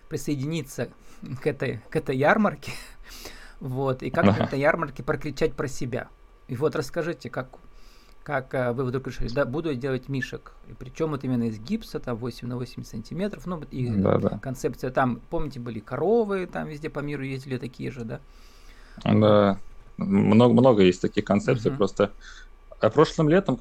присоединиться 0.09 0.89
к 1.41 1.47
этой, 1.47 1.81
к 1.89 1.95
этой 1.95 2.17
ярмарке, 2.17 2.71
вот, 3.59 4.03
и 4.03 4.09
как 4.09 4.25
на 4.25 4.43
этой 4.43 4.59
ярмарке 4.59 5.03
прокричать 5.03 5.53
про 5.53 5.67
себя. 5.67 6.07
И 6.47 6.55
вот 6.55 6.75
расскажите, 6.75 7.29
как, 7.29 7.49
как 8.23 8.53
э, 8.53 8.71
вы 8.71 8.85
вдруг 8.85 9.07
решили, 9.07 9.29
да, 9.29 9.45
буду 9.45 9.73
делать 9.73 10.09
мишек. 10.09 10.53
И 10.69 10.73
причем 10.73 11.09
вот 11.09 11.23
именно 11.23 11.43
из 11.43 11.59
гипса, 11.59 11.99
там 11.99 12.17
8 12.17 12.47
на 12.47 12.55
8 12.55 12.83
сантиметров. 12.83 13.47
Ну, 13.47 13.61
и 13.71 13.89
да, 13.89 14.17
да. 14.19 14.39
концепция 14.39 14.91
там, 14.91 15.21
помните, 15.29 15.59
были 15.59 15.79
коровы, 15.79 16.45
там 16.45 16.67
везде 16.67 16.89
по 16.89 16.99
миру 16.99 17.23
ездили 17.23 17.57
такие 17.57 17.89
же, 17.89 18.03
да? 18.03 18.19
Да, 19.03 19.59
много, 19.97 20.53
много 20.53 20.83
есть 20.83 21.01
таких 21.01 21.25
концепций. 21.25 21.71
Угу. 21.71 21.77
Просто 21.77 22.11
а 22.79 22.89
прошлым 22.89 23.29
летом, 23.29 23.59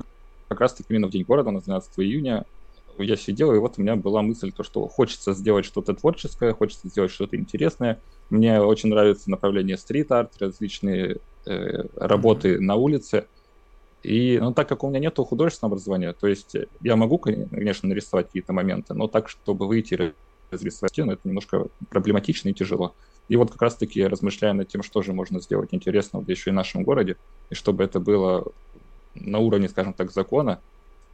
как 0.49 0.61
раз 0.61 0.75
таки 0.75 0.93
именно 0.93 1.07
в 1.07 1.11
День 1.11 1.25
города, 1.25 1.51
на 1.51 1.61
12 1.61 1.99
июня, 2.01 2.45
я 2.99 3.17
сидел, 3.17 3.53
и 3.55 3.59
вот 3.59 3.75
у 3.79 3.83
меня 3.83 3.97
была 3.97 4.23
мысль, 4.23 4.53
то, 4.53 4.63
что 4.63 4.87
хочется 4.89 5.33
сделать 5.33 5.65
что-то 5.65 5.95
творческое, 5.95 6.53
хочется 6.53 6.89
сделать 6.89 7.11
что-то 7.11 7.37
интересное. 7.37 8.01
Мне 8.31 8.61
очень 8.61 8.89
нравится 8.89 9.31
направление 9.31 9.77
стрит-арт, 9.77 10.41
различные 10.41 11.19
э, 11.47 11.85
работы 11.97 12.55
mm-hmm. 12.55 12.61
на 12.61 12.75
улице. 12.77 13.27
И, 14.03 14.39
ну, 14.41 14.53
так 14.53 14.69
как 14.69 14.85
у 14.85 14.91
меня 14.91 15.01
нет 15.01 15.17
художественного 15.17 15.75
образования, 15.75 16.13
то 16.13 16.27
есть 16.27 16.57
я 16.83 16.95
могу, 16.97 17.17
конечно, 17.19 17.89
нарисовать 17.89 18.27
какие-то 18.27 18.53
моменты, 18.53 18.93
но 18.93 19.09
так, 19.09 19.31
чтобы 19.31 19.67
выйти 19.67 20.13
разрисовать 20.51 20.93
стену, 20.93 21.13
это 21.13 21.23
немножко 21.25 21.69
проблематично 21.89 22.51
и 22.51 22.53
тяжело. 22.53 22.95
И 23.29 23.37
вот 23.37 23.51
как 23.51 23.63
раз-таки 23.63 24.07
размышляя 24.07 24.53
над 24.53 24.69
тем, 24.69 24.83
что 24.83 25.01
же 25.01 25.15
можно 25.15 25.41
сделать 25.41 25.71
интересного 25.73 26.23
еще 26.27 26.51
и 26.51 26.53
в 26.53 26.57
нашем 26.57 26.83
городе, 26.83 27.17
и 27.49 27.55
чтобы 27.55 27.83
это 27.83 27.99
было 27.99 28.45
на 29.15 29.39
уровне, 29.39 29.69
скажем 29.69 29.95
так, 29.95 30.13
закона, 30.13 30.61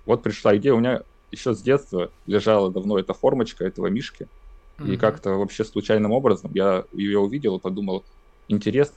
вот 0.06 0.22
пришла 0.22 0.56
идея, 0.56 0.74
у 0.74 0.80
меня 0.80 1.02
еще 1.30 1.54
с 1.54 1.62
детства 1.62 2.10
лежала 2.26 2.70
давно 2.70 2.98
эта 2.98 3.14
формочка 3.14 3.64
этого 3.64 3.86
мишки. 3.88 4.28
Mm-hmm. 4.78 4.94
И 4.94 4.96
как-то 4.96 5.30
вообще 5.30 5.64
случайным 5.64 6.12
образом 6.12 6.50
я 6.54 6.84
ее 6.92 7.18
увидел 7.18 7.56
и 7.56 7.60
подумал, 7.60 8.04
интересно 8.48 8.96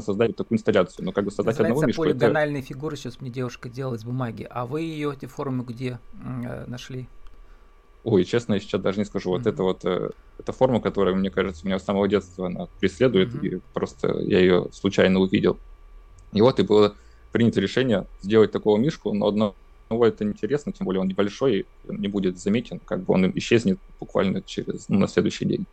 создать 0.00 0.36
такую 0.36 0.56
инсталляцию. 0.56 1.04
Но 1.04 1.12
как 1.12 1.24
бы 1.24 1.30
создать 1.30 1.58
одного 1.58 1.84
мишку... 1.84 2.02
полигональные 2.02 2.60
это... 2.60 2.68
фигуры 2.68 2.96
сейчас 2.96 3.20
мне 3.20 3.30
девушка 3.30 3.68
делала 3.68 3.96
из 3.96 4.04
бумаги. 4.04 4.46
А 4.50 4.64
вы 4.64 4.82
ее, 4.82 5.12
эти 5.12 5.26
формы, 5.26 5.64
где 5.64 5.98
э, 6.24 6.64
нашли? 6.66 7.08
Ой, 8.04 8.24
честно, 8.24 8.54
я 8.54 8.60
сейчас 8.60 8.80
даже 8.80 8.98
не 8.98 9.04
скажу. 9.04 9.30
Mm-hmm. 9.30 9.38
Вот 9.38 9.46
это 9.46 9.62
вот, 9.62 9.84
э, 9.84 10.10
эта 10.38 10.52
форма, 10.52 10.80
которая, 10.80 11.14
мне 11.14 11.30
кажется, 11.30 11.66
меня 11.66 11.78
с 11.78 11.84
самого 11.84 12.08
детства 12.08 12.46
она 12.46 12.68
преследует, 12.80 13.34
mm-hmm. 13.34 13.46
и 13.48 13.60
просто 13.74 14.18
я 14.20 14.38
ее 14.38 14.68
случайно 14.72 15.20
увидел. 15.20 15.58
И 16.32 16.40
вот 16.40 16.58
и 16.58 16.62
было 16.62 16.94
принято 17.32 17.60
решение 17.60 18.06
сделать 18.22 18.52
такого 18.52 18.78
мишку, 18.78 19.12
но 19.12 19.26
одно 19.26 19.54
него 19.92 20.06
это 20.06 20.24
интересно, 20.24 20.72
тем 20.72 20.84
более 20.84 21.00
он 21.00 21.08
небольшой, 21.08 21.66
не 21.88 22.08
будет 22.08 22.38
заметен, 22.38 22.80
как 22.84 23.00
бы 23.00 23.14
он 23.14 23.30
исчезнет 23.36 23.78
буквально 24.00 24.42
через, 24.42 24.88
ну, 24.88 24.98
на 24.98 25.08
следующий 25.08 25.44
день. 25.44 25.66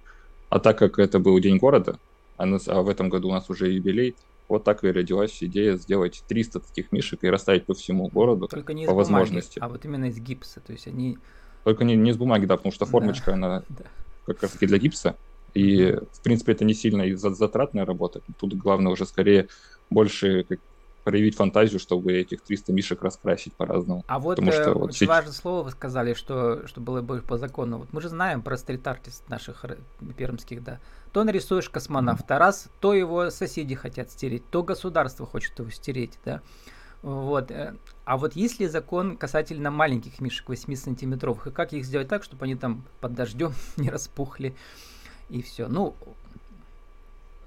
А 0.49 0.59
так 0.59 0.77
как 0.77 0.99
это 0.99 1.19
был 1.19 1.39
День 1.39 1.57
города, 1.57 1.99
а, 2.37 2.45
нас, 2.45 2.67
а 2.67 2.81
в 2.81 2.89
этом 2.89 3.09
году 3.09 3.29
у 3.29 3.31
нас 3.31 3.49
уже 3.49 3.71
юбилей, 3.71 4.15
вот 4.47 4.63
так 4.63 4.83
и 4.83 4.91
родилась 4.91 5.43
идея 5.43 5.75
сделать 5.75 6.23
300 6.27 6.59
таких 6.61 6.91
мишек 6.91 7.23
и 7.23 7.29
расставить 7.29 7.65
по 7.65 7.75
всему 7.75 8.07
городу 8.07 8.47
Только 8.47 8.73
не 8.73 8.85
по 8.87 8.91
из 8.91 8.95
возможности. 8.95 9.59
Бумаги, 9.59 9.69
а 9.69 9.73
вот 9.73 9.85
именно 9.85 10.05
из 10.05 10.17
гипса, 10.19 10.59
то 10.59 10.73
есть 10.73 10.87
они... 10.87 11.17
Только 11.63 11.83
не, 11.83 11.95
не 11.95 12.11
из 12.11 12.17
бумаги, 12.17 12.45
да, 12.45 12.57
потому 12.57 12.73
что 12.73 12.85
формочка, 12.85 13.27
да, 13.27 13.33
она 13.33 13.63
да. 13.69 13.83
как 14.25 14.41
раз 14.41 14.51
таки 14.51 14.65
для 14.65 14.79
гипса, 14.79 15.15
и, 15.53 15.97
в 16.13 16.21
принципе, 16.21 16.53
это 16.53 16.65
не 16.65 16.73
сильно 16.73 17.03
и 17.03 17.13
затратная 17.13 17.85
работа. 17.85 18.21
Тут 18.39 18.55
главное 18.55 18.91
уже 18.91 19.05
скорее 19.05 19.47
больше 19.89 20.45
проявить 21.03 21.35
фантазию, 21.35 21.79
чтобы 21.79 22.13
этих 22.13 22.41
300 22.41 22.73
мишек 22.73 23.01
раскрасить 23.01 23.53
по-разному. 23.53 24.03
А 24.07 24.19
вот, 24.19 24.35
Потому 24.35 24.51
что, 24.51 24.61
э, 24.63 24.73
вот 24.73 24.89
очень 24.89 24.99
сейчас... 24.99 25.09
важное 25.09 25.33
слово 25.33 25.63
вы 25.63 25.71
сказали, 25.71 26.13
что, 26.13 26.67
что 26.67 26.81
было 26.81 27.01
бы 27.01 27.21
по 27.21 27.37
закону. 27.37 27.77
Вот 27.79 27.93
мы 27.93 28.01
же 28.01 28.09
знаем 28.09 28.41
про 28.41 28.57
стрит-артист 28.57 29.27
наших 29.29 29.65
пермских, 30.17 30.63
да. 30.63 30.79
То 31.11 31.23
нарисуешь 31.23 31.69
космонавта 31.69 32.35
mm-hmm. 32.35 32.37
раз, 32.37 32.69
то 32.79 32.93
его 32.93 33.29
соседи 33.29 33.75
хотят 33.75 34.11
стереть, 34.11 34.43
то 34.49 34.63
государство 34.63 35.25
хочет 35.25 35.57
его 35.57 35.69
стереть, 35.69 36.19
да. 36.25 36.41
Вот. 37.01 37.51
Э, 37.51 37.75
а 38.05 38.17
вот 38.17 38.35
есть 38.35 38.59
ли 38.59 38.67
закон 38.67 39.17
касательно 39.17 39.71
маленьких 39.71 40.19
мишек 40.19 40.49
8 40.49 40.75
сантиметровых, 40.75 41.47
и 41.47 41.51
как 41.51 41.73
их 41.73 41.85
сделать 41.85 42.07
так, 42.07 42.23
чтобы 42.23 42.45
они 42.45 42.55
там 42.55 42.83
под 42.99 43.13
дождем 43.13 43.53
не 43.77 43.89
распухли, 43.89 44.55
и 45.29 45.41
все. 45.41 45.67
Ну, 45.67 45.95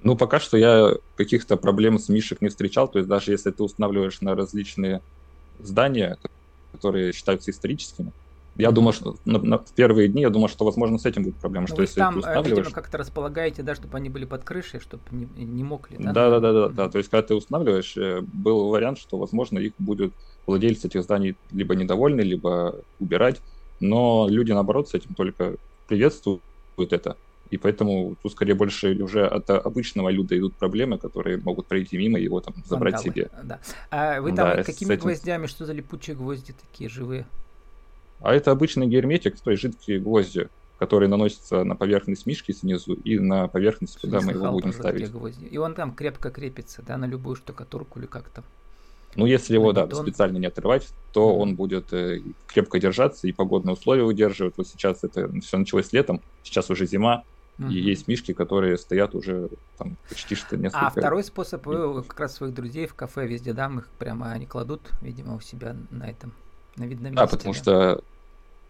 ну, 0.02 0.16
пока 0.16 0.40
что 0.40 0.56
я 0.56 0.94
каких-то 1.16 1.56
проблем 1.56 1.99
с 1.99 2.09
мишек 2.09 2.40
не 2.40 2.49
встречал. 2.49 2.88
То 2.88 2.99
есть 2.99 3.09
даже 3.09 3.32
если 3.32 3.50
ты 3.50 3.62
устанавливаешь 3.62 4.21
на 4.21 4.35
различные 4.35 5.00
здания, 5.61 6.18
которые 6.73 7.12
считаются 7.12 7.50
историческими, 7.50 8.12
я 8.56 8.71
думаю, 8.71 8.92
что 8.92 9.16
на, 9.25 9.38
на, 9.38 9.59
в 9.59 9.73
первые 9.73 10.09
дни 10.09 10.23
я 10.23 10.30
думаю, 10.30 10.49
что, 10.49 10.64
возможно, 10.64 10.99
с 10.99 11.06
этим 11.06 11.23
будет 11.23 11.37
проблема. 11.37 11.66
Ну, 11.68 11.75
что 11.75 11.82
если 11.82 12.00
там, 12.00 12.14
ты 12.14 12.18
э, 12.18 12.21
устанавливаешь... 12.21 12.66
видимо, 12.66 12.75
как-то 12.75 12.99
располагаете, 12.99 13.62
да, 13.62 13.75
чтобы 13.75 13.97
они 13.97 14.11
были 14.11 14.26
под 14.26 14.44
крышей, 14.44 14.78
чтобы 14.80 15.02
не, 15.11 15.26
не 15.44 15.64
мокли, 15.64 15.97
да? 15.99 16.12
Да, 16.12 16.30
да, 16.30 16.40
да, 16.40 16.52
да, 16.52 16.68
да. 16.68 16.88
То 16.90 16.99
есть, 16.99 17.09
когда 17.09 17.26
ты 17.26 17.35
устанавливаешь, 17.35 17.97
э, 17.97 18.21
был 18.21 18.68
вариант, 18.68 18.99
что, 18.99 19.16
возможно, 19.16 19.59
их 19.59 19.73
будут 19.78 20.12
владельцы 20.47 20.88
этих 20.88 21.02
зданий 21.02 21.37
либо 21.50 21.75
недовольны, 21.75 22.21
либо 22.21 22.76
убирать. 23.00 23.40
Но 23.80 24.26
люди, 24.28 24.52
наоборот, 24.52 24.90
с 24.90 24.94
этим 24.94 25.14
только 25.14 25.56
приветствуют 25.88 26.42
это 26.76 27.16
и 27.52 27.59
поэтому 27.59 28.16
тут 28.23 28.32
скорее 28.32 28.54
больше 28.54 28.94
уже 29.02 29.26
от 29.26 29.50
обычного 29.50 30.09
люда 30.09 30.38
идут 30.38 30.54
проблемы, 30.54 30.97
которые 30.97 31.37
могут 31.37 31.66
пройти 31.66 31.99
мимо 31.99 32.18
и 32.18 32.25
его 32.25 32.40
там 32.40 32.54
забрать 32.64 32.94
Вандалы, 32.94 33.14
себе. 33.14 33.30
Да. 33.42 33.61
А 33.90 34.21
вы 34.23 34.32
там 34.32 34.56
да, 34.56 34.62
какими 34.62 34.94
этим... 34.94 35.02
гвоздями, 35.02 35.47
что 35.47 35.66
за 35.66 35.75
липучие 35.75 36.16
гвозди 36.16 36.54
такие 36.54 36.88
живые? 36.88 37.26
А 38.21 38.32
это 38.32 38.52
обычный 38.52 38.87
герметик, 38.87 39.38
то 39.38 39.50
есть 39.50 39.62
жидкие 39.62 40.00
гвозди, 40.00 40.49
которые 40.78 41.11
наносятся 41.11 41.62
на 41.64 41.76
поверхность 41.76 42.25
мишки 42.25 42.52
снизу 42.52 42.94
и 42.94 43.18
на 43.18 43.49
поверхность, 43.49 44.00
куда 44.00 44.23
мы 44.23 44.32
его 44.32 44.50
будем 44.50 44.73
ставить. 44.73 45.11
Гвозди. 45.11 45.44
И 45.44 45.59
он 45.59 45.75
там 45.75 45.92
крепко 45.92 46.30
крепится, 46.30 46.80
да, 46.80 46.97
на 46.97 47.04
любую 47.04 47.37
штукатурку 47.37 47.99
или 47.99 48.06
как 48.06 48.30
то 48.30 48.42
Ну, 49.14 49.26
если 49.26 49.52
его, 49.52 49.75
да, 49.75 49.87
специально 49.90 50.38
не 50.38 50.47
отрывать, 50.47 50.88
то 51.12 51.21
mm-hmm. 51.21 51.37
он 51.37 51.54
будет 51.54 51.92
э, 51.92 52.23
крепко 52.47 52.80
держаться 52.80 53.28
и 53.28 53.32
погодные 53.32 53.75
условия 53.75 54.04
удерживать. 54.04 54.54
Вот 54.56 54.66
сейчас 54.68 55.04
это 55.04 55.30
все 55.42 55.59
началось 55.59 55.92
летом, 55.92 56.23
сейчас 56.44 56.71
уже 56.71 56.87
зима, 56.87 57.25
И 57.59 57.75
есть 57.75 58.09
мишки, 58.09 58.32
которые 58.32 58.76
стоят 58.76 59.14
уже 59.14 59.50
там 59.78 59.97
почти 60.09 60.35
что 60.35 60.56
несколько... 60.56 60.87
А 60.87 60.90
второй 60.90 61.23
способ, 61.23 61.64
вы 61.66 62.02
как 62.02 62.18
раз 62.18 62.35
своих 62.35 62.54
друзей 62.54 62.87
в 62.87 62.94
кафе 62.94 63.26
везде, 63.26 63.52
да, 63.52 63.71
их 63.76 63.88
прямо 63.99 64.32
они 64.32 64.47
кладут, 64.47 64.90
видимо, 65.00 65.37
у 65.37 65.40
себя 65.40 65.76
на 65.90 66.11
этом, 66.11 66.32
на 66.76 66.85
видном 66.85 67.12
месте. 67.12 67.16
Да, 67.16 67.26
потому 67.26 67.54
что 67.54 68.02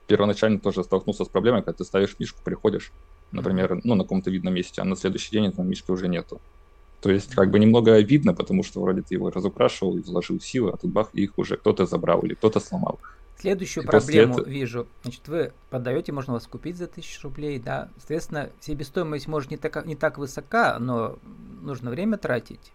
первоначально 0.07 0.59
тоже 0.59 0.85
столкнулся 0.85 1.25
с 1.25 1.29
проблемой, 1.29 1.63
когда 1.63 1.79
ты 1.79 1.85
ставишь 1.85 2.17
мишку, 2.19 2.41
приходишь, 2.45 2.93
например, 3.31 3.73
uh-huh. 3.73 3.81
ну, 3.85 3.95
на 3.95 4.05
каком-то 4.05 4.31
видном 4.31 4.55
месте, 4.55 4.83
а 4.83 4.85
на 4.85 4.97
следующий 4.97 5.31
день 5.31 5.51
там 5.53 5.69
мишки 5.69 5.91
уже 5.91 6.09
нету. 6.09 6.41
То 7.01 7.11
есть, 7.11 7.35
как 7.35 7.51
бы 7.51 7.59
немного 7.59 7.99
видно, 8.01 8.35
потому 8.35 8.63
что 8.63 8.81
вроде 8.81 9.03
ты 9.03 9.15
его 9.15 9.31
разукрашивал 9.31 9.97
и 9.97 10.03
вложил 10.03 10.41
силы, 10.41 10.71
а 10.73 10.77
тут 10.77 10.93
бах, 10.93 11.15
их 11.15 11.39
уже 11.39 11.57
кто-то 11.57 11.87
забрал 11.87 12.21
или 12.21 12.35
кто-то 12.35 12.61
сломал. 12.61 13.01
Следующую 13.43 13.83
и 13.83 13.87
проблему 13.89 14.35
этого... 14.39 14.49
вижу. 14.49 14.87
Значит, 15.03 15.27
вы 15.27 15.53
подаете, 15.69 16.13
можно 16.13 16.35
вас 16.35 16.47
купить 16.47 16.77
за 16.77 16.87
тысячу 16.87 17.25
рублей, 17.25 17.59
да. 17.59 17.89
Соответственно, 17.99 18.51
себестоимость 18.61 19.27
может 19.27 19.51
не 19.51 19.57
так, 19.57 19.85
не 19.85 19.97
так 19.97 20.17
высока, 20.17 20.79
но 20.79 21.19
нужно 21.61 21.91
время 21.91 22.19
тратить. 22.19 22.73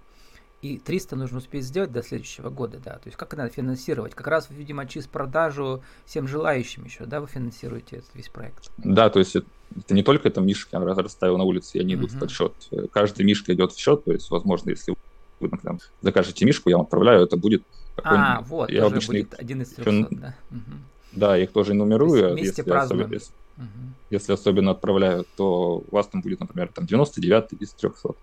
И 0.62 0.78
300 0.78 1.16
нужно 1.16 1.38
успеть 1.38 1.64
сделать 1.64 1.94
до 1.94 2.04
следующего 2.04 2.50
года, 2.50 2.80
да. 2.84 2.96
То 2.96 3.04
есть 3.06 3.16
как 3.16 3.34
надо 3.38 3.50
финансировать? 3.50 4.14
Как 4.14 4.28
раз, 4.28 4.48
видимо, 4.50 4.86
через 4.86 5.08
продажу 5.08 5.84
всем 6.06 6.28
желающим 6.28 6.84
еще, 6.84 7.06
да, 7.06 7.22
вы 7.22 7.28
финансируете 7.28 7.98
этот 7.98 8.14
весь 8.14 8.28
проект. 8.28 8.70
Да, 8.78 9.10
то 9.10 9.20
есть 9.20 9.38
это, 9.38 9.48
это 9.74 9.94
не 9.94 10.04
только 10.04 10.30
там 10.30 10.46
мишки 10.46 10.74
я 10.74 10.80
расставил 10.80 11.38
на 11.38 11.46
улице, 11.46 11.78
и 11.78 11.82
они 11.82 11.94
идут 11.94 12.12
uh-huh. 12.12 12.18
в 12.18 12.20
подсчет. 12.20 12.54
Каждая 12.92 13.26
мишка 13.26 13.54
идет 13.54 13.72
в 13.72 13.80
счет, 13.80 14.04
то 14.04 14.12
есть, 14.12 14.30
возможно, 14.32 14.72
если 14.72 14.96
вы, 15.40 15.48
например, 15.48 15.80
закажете 16.02 16.44
мишку, 16.44 16.70
я 16.70 16.76
вам 16.76 16.86
отправляю, 16.86 17.24
это 17.24 17.38
будет 17.38 17.64
а, 18.04 18.42
вот, 18.42 18.70
я 18.70 18.86
обычно 18.86 19.13
будет 19.13 19.34
один 19.39 19.62
из 19.62 19.70
300, 19.70 19.92
еще... 19.92 20.08
да. 20.12 20.36
Угу. 20.51 20.77
Да, 21.13 21.38
их 21.38 21.51
тоже 21.51 21.74
нумерую. 21.74 22.34
Вместе 22.34 22.62
если 22.62 22.72
особенно, 22.72 23.13
если, 23.13 23.34
угу. 23.58 23.66
если 24.10 24.34
особенно 24.34 24.72
отправляю, 24.72 25.25
то 25.36 25.84
у 25.89 25.96
вас 25.96 26.08
там 26.08 26.22
будет, 26.22 26.39
например, 26.39 26.70
там 26.74 26.86
99 26.86 27.54
из 27.60 27.74
300. 27.74 28.10
Угу. 28.10 28.18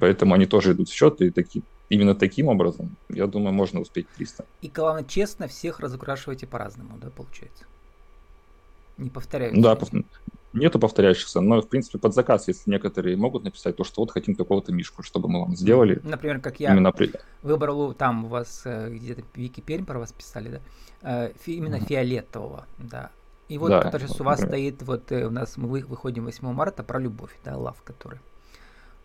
Поэтому 0.00 0.34
они 0.34 0.46
тоже 0.46 0.72
идут 0.72 0.88
в 0.88 0.92
счет, 0.92 1.20
и 1.20 1.30
такие, 1.30 1.62
именно 1.88 2.14
таким 2.14 2.48
образом, 2.48 2.96
я 3.08 3.26
думаю, 3.26 3.52
можно 3.52 3.80
успеть 3.80 4.08
300. 4.16 4.44
И 4.62 4.68
главное, 4.68 5.04
честно, 5.04 5.46
всех 5.46 5.80
разукрашиваете 5.80 6.46
по-разному, 6.46 6.98
да, 7.00 7.10
получается? 7.10 7.64
Не 8.98 9.10
повторяются. 9.10 9.60
Да, 9.60 9.76
пов... 9.76 9.90
нету 10.52 10.78
повторяющихся, 10.78 11.40
но, 11.40 11.60
в 11.60 11.68
принципе, 11.68 11.98
под 11.98 12.14
заказ, 12.14 12.48
если 12.48 12.70
некоторые 12.70 13.16
могут 13.16 13.44
написать, 13.44 13.76
то, 13.76 13.84
что 13.84 14.02
вот 14.02 14.10
хотим 14.10 14.34
такого-то 14.34 14.72
мишку, 14.72 15.02
чтобы 15.02 15.28
мы 15.28 15.40
вам 15.40 15.56
сделали. 15.56 16.00
Например, 16.02 16.40
как 16.40 16.60
я 16.60 16.72
именно 16.72 16.92
при... 16.92 17.12
выбрал, 17.42 17.92
там 17.94 18.24
у 18.26 18.28
вас 18.28 18.62
э, 18.64 18.90
где-то 18.90 19.22
Вики 19.34 19.60
Пермь 19.60 19.84
про 19.84 19.98
вас 19.98 20.12
писали, 20.12 20.60
да, 21.02 21.26
э, 21.26 21.32
именно 21.46 21.76
mm-hmm. 21.76 21.86
фиолетового, 21.86 22.66
да. 22.78 23.10
И 23.48 23.58
вот, 23.58 23.70
да, 23.70 23.82
который 23.82 24.08
у 24.08 24.22
вас 24.24 24.40
например. 24.40 24.74
стоит, 24.74 24.82
вот 24.82 25.12
э, 25.12 25.26
у 25.26 25.30
нас 25.30 25.56
мы 25.56 25.80
выходим 25.80 26.24
8 26.24 26.52
марта 26.52 26.82
про 26.82 26.98
любовь, 26.98 27.36
да, 27.44 27.56
лав, 27.56 27.82
который. 27.82 28.20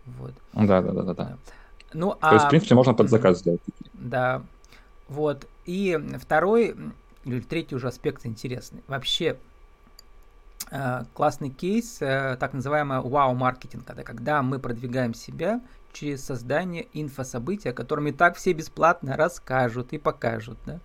Вот. 0.05 0.33
Да, 0.53 0.81
да, 0.81 0.91
да, 0.91 1.01
да, 1.01 1.13
да. 1.13 1.37
Ну, 1.93 2.15
а... 2.21 2.29
То 2.29 2.35
есть, 2.35 2.45
в 2.45 2.49
принципе, 2.49 2.75
можно 2.75 2.93
под 2.93 3.09
заказ 3.09 3.39
сделать. 3.39 3.61
Да. 3.93 4.41
Вот. 5.09 5.47
И 5.65 5.99
второй 6.19 6.75
или 7.25 7.41
третий 7.41 7.75
уже 7.75 7.87
аспект 7.87 8.25
интересный. 8.25 8.81
Вообще, 8.87 9.37
классный 11.13 11.49
кейс, 11.49 12.01
э, 12.01 12.37
так 12.39 12.53
называемый 12.53 13.01
вау-маркетинг, 13.01 13.89
это 13.89 14.03
когда 14.03 14.41
мы 14.41 14.59
продвигаем 14.59 15.13
себя 15.13 15.61
через 15.93 16.23
создание 16.23 16.87
инфособытия, 16.93 17.71
о 17.71 17.73
котором 17.73 18.07
и 18.07 18.11
так 18.11 18.35
все 18.35 18.53
бесплатно 18.53 19.15
расскажут 19.15 19.93
и 19.93 19.97
покажут, 19.97 20.57
да. 20.65 20.79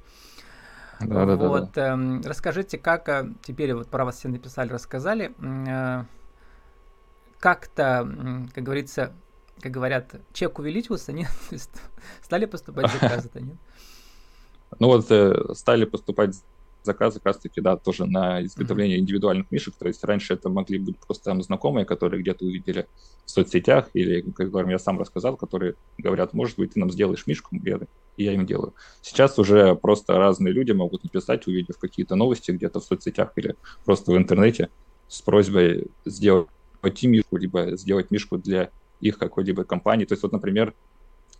Да, 1.00 1.26
да, 1.26 1.36
вот, 1.36 1.72
да, 1.72 1.96
да. 1.96 2.16
Э, 2.16 2.20
расскажите, 2.24 2.78
как 2.78 3.08
э, 3.08 3.32
теперь 3.42 3.74
вот 3.74 3.88
про 3.88 4.04
вас 4.04 4.18
все 4.18 4.28
написали, 4.28 4.68
рассказали, 4.68 5.34
э, 5.38 6.04
как-то, 7.40 8.46
как 8.54 8.62
говорится, 8.62 9.12
как 9.60 9.72
говорят, 9.72 10.14
чек 10.32 10.58
увеличился, 10.58 11.12
нет? 11.12 11.30
стали 12.22 12.46
поступать 12.46 12.90
заказы-то, 12.92 13.40
нет? 13.40 13.56
Ну 14.78 14.86
вот 14.86 15.10
э, 15.10 15.54
стали 15.54 15.84
поступать 15.84 16.42
заказы 16.84 17.18
как 17.18 17.26
раз-таки, 17.26 17.60
да, 17.60 17.76
тоже 17.76 18.06
на 18.06 18.42
изготовление 18.44 18.98
индивидуальных 18.98 19.50
мишек. 19.50 19.74
То 19.78 19.86
есть 19.86 20.02
раньше 20.04 20.34
это 20.34 20.48
могли 20.48 20.78
быть 20.78 20.98
просто 20.98 21.24
там 21.24 21.42
знакомые, 21.42 21.84
которые 21.84 22.22
где-то 22.22 22.44
увидели 22.44 22.86
в 23.24 23.30
соцсетях, 23.30 23.90
или, 23.94 24.20
как 24.20 24.50
говорим, 24.50 24.70
я 24.70 24.78
сам 24.78 24.98
рассказал, 24.98 25.36
которые 25.36 25.74
говорят, 25.98 26.32
может 26.34 26.56
быть, 26.58 26.74
ты 26.74 26.80
нам 26.80 26.90
сделаешь 26.90 27.26
мишку, 27.26 27.56
и 27.56 28.24
я 28.24 28.32
им 28.32 28.46
делаю. 28.46 28.74
Сейчас 29.00 29.38
уже 29.38 29.74
просто 29.74 30.14
разные 30.14 30.52
люди 30.52 30.72
могут 30.72 31.04
написать, 31.04 31.46
увидев 31.46 31.78
какие-то 31.78 32.16
новости 32.16 32.50
где-то 32.50 32.80
в 32.80 32.84
соцсетях 32.84 33.32
или 33.36 33.54
просто 33.84 34.12
в 34.12 34.16
интернете 34.16 34.68
с 35.08 35.22
просьбой 35.22 35.90
сделать 36.04 36.48
мишку, 37.02 37.36
либо 37.36 37.76
сделать 37.76 38.10
мишку 38.10 38.38
для 38.38 38.70
их 39.00 39.18
какой-либо 39.18 39.64
компании. 39.64 40.04
То 40.04 40.14
есть 40.14 40.22
вот, 40.22 40.32
например, 40.32 40.74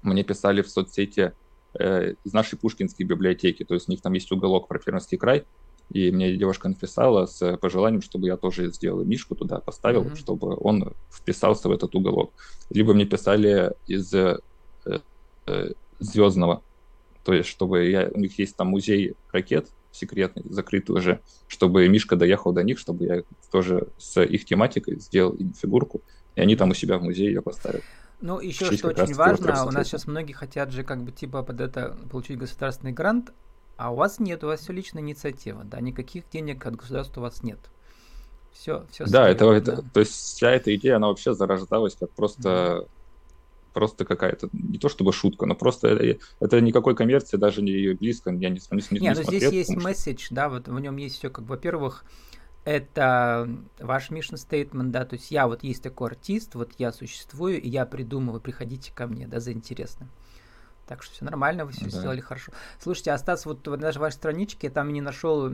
мне 0.02 0.24
писали 0.24 0.62
в 0.62 0.68
соцсети 0.68 1.32
э, 1.78 2.14
из 2.24 2.32
нашей 2.32 2.58
Пушкинской 2.58 3.06
библиотеки, 3.06 3.64
то 3.64 3.74
есть 3.74 3.88
у 3.88 3.92
них 3.92 4.00
там 4.00 4.12
есть 4.12 4.30
уголок 4.32 4.68
про 4.68 4.78
Пермский 4.78 5.18
край, 5.18 5.44
и 5.90 6.10
мне 6.10 6.36
девушка 6.36 6.68
написала 6.68 7.26
с 7.26 7.56
пожеланием, 7.58 8.02
чтобы 8.02 8.26
я 8.26 8.36
тоже 8.36 8.72
сделал 8.72 9.04
мишку 9.04 9.34
туда, 9.34 9.58
поставил, 9.58 10.04
mm-hmm. 10.04 10.16
чтобы 10.16 10.56
он 10.58 10.94
вписался 11.10 11.68
в 11.68 11.72
этот 11.72 11.94
уголок. 11.94 12.32
Либо 12.70 12.94
мне 12.94 13.04
писали 13.04 13.74
из 13.86 14.12
э, 14.14 14.38
э, 15.46 15.72
Звездного, 15.98 16.62
то 17.24 17.32
есть 17.32 17.48
чтобы 17.48 17.88
я, 17.88 18.10
у 18.12 18.18
них 18.18 18.38
есть 18.38 18.56
там 18.56 18.68
музей 18.68 19.14
ракет 19.30 19.68
секретный, 19.92 20.42
закрытый 20.48 20.96
уже, 20.96 21.20
чтобы 21.46 21.86
Мишка 21.88 22.16
доехал 22.16 22.52
до 22.52 22.62
них, 22.62 22.78
чтобы 22.78 23.04
я 23.04 23.22
тоже 23.50 23.88
с 23.98 24.20
их 24.22 24.44
тематикой 24.44 24.98
сделал 24.98 25.32
им 25.34 25.52
фигурку, 25.52 26.00
и 26.34 26.40
они 26.40 26.56
там 26.56 26.70
у 26.70 26.74
себя 26.74 26.98
в 26.98 27.02
музее 27.02 27.28
ее 27.28 27.42
поставят. 27.42 27.82
Ну, 28.22 28.40
еще 28.40 28.72
что 28.72 28.88
очень 28.88 29.14
важно, 29.14 29.66
у 29.66 29.70
нас 29.70 29.88
сейчас 29.88 30.06
многие 30.06 30.32
хотят 30.32 30.70
же 30.70 30.84
как 30.84 31.02
бы 31.02 31.10
типа 31.10 31.42
под 31.42 31.60
это 31.60 31.96
получить 32.10 32.38
государственный 32.38 32.92
грант, 32.92 33.32
а 33.76 33.92
у 33.92 33.96
вас 33.96 34.20
нет, 34.20 34.44
у 34.44 34.46
вас 34.46 34.60
все 34.60 34.72
личная 34.72 35.02
инициатива, 35.02 35.64
да, 35.64 35.80
никаких 35.80 36.30
денег 36.30 36.64
от 36.64 36.76
государства 36.76 37.20
у 37.20 37.24
вас 37.24 37.42
нет. 37.42 37.58
Все, 38.52 38.86
все. 38.90 39.06
Да, 39.06 39.28
это, 39.28 39.46
да. 39.46 39.56
это, 39.56 39.84
то 39.92 40.00
есть 40.00 40.12
вся 40.12 40.50
эта 40.50 40.74
идея, 40.76 40.96
она 40.96 41.08
вообще 41.08 41.34
зарождалась 41.34 41.96
как 41.98 42.10
просто, 42.10 42.48
mm 42.48 42.88
просто 43.72 44.04
какая-то 44.04 44.48
не 44.52 44.78
то 44.78 44.88
чтобы 44.88 45.12
шутка, 45.12 45.46
но 45.46 45.54
просто 45.54 45.88
это, 45.88 46.22
это 46.40 46.60
никакой 46.60 46.94
коммерции 46.94 47.36
даже 47.36 47.62
не 47.62 47.94
близко, 47.94 48.30
я 48.30 48.50
не, 48.50 48.60
не, 48.70 48.82
не, 48.90 48.98
не 49.00 49.14
ну 49.14 49.22
здесь 49.22 49.50
есть 49.50 49.76
месседж, 49.76 50.28
да, 50.30 50.48
вот 50.48 50.68
в 50.68 50.78
нем 50.78 50.96
есть 50.96 51.16
все, 51.16 51.30
как, 51.30 51.46
во-первых, 51.46 52.04
это 52.64 53.48
ваш 53.78 54.10
mission 54.10 54.34
statement, 54.34 54.90
да, 54.90 55.04
то 55.04 55.14
есть 55.14 55.30
я 55.30 55.46
вот 55.46 55.64
есть 55.64 55.82
такой 55.82 56.10
артист, 56.10 56.54
вот 56.54 56.72
я 56.78 56.92
существую, 56.92 57.60
и 57.60 57.68
я 57.68 57.86
придумываю, 57.86 58.40
приходите 58.40 58.92
ко 58.92 59.06
мне, 59.06 59.26
да, 59.26 59.40
за 59.40 59.52
интересным. 59.52 60.10
Так 60.86 61.02
что 61.02 61.14
все 61.14 61.24
нормально, 61.24 61.64
вы 61.64 61.72
все 61.72 61.84
да. 61.84 61.90
сделали 61.90 62.20
хорошо. 62.20 62.52
Слушайте, 62.78 63.12
а 63.12 63.18
Стас, 63.18 63.46
вот 63.46 63.62
даже 63.62 63.98
вашей 63.98 64.14
страничке 64.14 64.66
я 64.66 64.72
там 64.72 64.92
не 64.92 65.00
нашел 65.00 65.50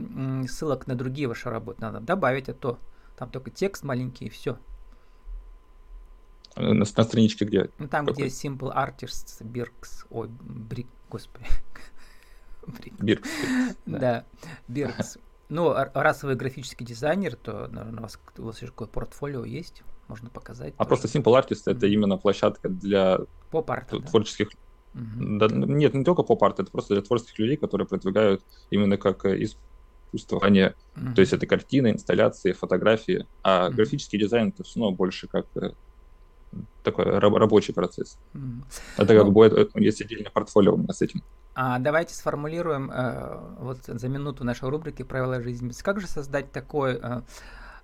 ссылок 0.47 0.87
на 0.87 0.95
другие 0.95 1.27
ваши 1.27 1.49
работы. 1.49 1.81
Надо 1.81 1.99
добавить, 1.99 2.49
а 2.49 2.53
то 2.53 2.79
там 3.15 3.29
только 3.29 3.51
текст 3.51 3.83
маленький 3.83 4.25
и 4.25 4.29
все. 4.29 4.57
На, 6.55 6.73
на 6.73 6.85
страничке 6.85 7.45
где? 7.45 7.69
Ну 7.77 7.87
там, 7.87 8.05
Какой? 8.05 8.25
где 8.25 8.33
Simple 8.33 8.75
Artists, 8.75 9.41
Birks, 9.41 10.05
ой, 10.09 10.27
Брик, 10.41 10.87
господи. 11.09 11.45
Биркс. 12.99 13.29
Да, 13.85 14.25
Биркс. 14.67 15.17
Ну, 15.49 15.73
раз 15.73 16.10
вы 16.10 16.35
графический 16.35 16.85
дизайнер, 16.85 17.35
то, 17.35 17.67
наверное, 17.67 17.99
у 17.99 18.03
вас, 18.03 18.19
у 18.37 18.43
вас 18.43 18.59
какое 18.59 18.87
портфолио 18.87 19.43
есть, 19.43 19.83
можно 20.07 20.29
показать. 20.29 20.73
А 20.77 20.85
тоже. 20.85 20.87
просто 20.87 21.07
Simple 21.07 21.39
Artist 21.39 21.65
mm-hmm. 21.65 21.77
это 21.77 21.87
именно 21.87 22.17
площадка 22.17 22.69
для 22.69 23.19
поп-арта, 23.49 23.99
творческих... 23.99 24.49
Mm-hmm. 24.93 25.37
Да, 25.37 25.47
нет, 25.47 25.93
не 25.95 26.03
только 26.03 26.23
поп-арт, 26.23 26.59
это 26.59 26.71
просто 26.71 26.93
для 26.93 27.03
творческих 27.03 27.39
людей, 27.39 27.57
которые 27.57 27.87
продвигают 27.87 28.43
именно 28.69 28.97
как 28.97 29.25
э, 29.25 29.43
искусство, 29.43 30.39
а 30.43 30.49
не... 30.49 30.75
Mm-hmm. 30.95 31.13
То 31.15 31.21
есть 31.21 31.33
это 31.33 31.47
картины, 31.47 31.91
инсталляции, 31.91 32.51
фотографии, 32.51 33.25
а 33.43 33.69
mm-hmm. 33.69 33.73
графический 33.73 34.19
дизайн 34.19 34.49
это 34.49 34.63
все 34.63 34.79
равно 34.79 34.95
больше 34.95 35.27
как 35.27 35.47
э, 35.55 35.71
такой 36.83 37.05
рабочий 37.19 37.73
процесс. 37.73 38.17
Mm-hmm. 38.33 38.63
Это 38.97 39.15
как 39.15 39.25
ну, 39.25 39.31
бы 39.31 39.69
есть 39.75 40.01
отдельное 40.01 40.31
портфолио 40.31 40.73
у 40.73 40.77
меня 40.77 40.93
с 40.93 41.01
этим. 41.01 41.23
А 41.55 41.79
давайте 41.79 42.15
сформулируем 42.15 42.89
э, 42.91 43.37
вот 43.59 43.79
за 43.85 44.07
минуту 44.07 44.43
нашей 44.43 44.69
рубрики 44.69 45.03
«Правила 45.03 45.41
жизни». 45.41 45.71
Как 45.81 45.99
же 45.99 46.07
создать 46.07 46.51
такой 46.51 46.99
э, 47.01 47.21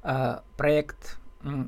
э, 0.03 0.39
проект 0.57 1.19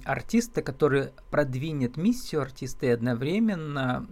артиста, 0.05 0.62
который 0.62 1.10
продвинет 1.29 1.97
миссию 1.97 2.41
артиста 2.41 2.88
и 2.88 2.89
одновременно 2.89 4.05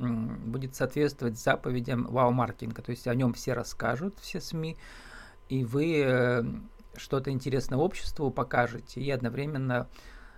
будет 0.45 0.75
соответствовать 0.75 1.39
заповедям 1.39 2.05
вау-маркетинга. 2.05 2.81
То 2.81 2.91
есть 2.91 3.07
о 3.07 3.15
нем 3.15 3.33
все 3.33 3.53
расскажут, 3.53 4.15
все 4.19 4.39
СМИ, 4.39 4.77
и 5.49 5.63
вы 5.63 6.03
э, 6.05 6.43
что-то 6.97 7.31
интересное 7.31 7.77
обществу 7.77 8.29
покажете 8.31 9.01
и 9.01 9.09
одновременно 9.09 9.87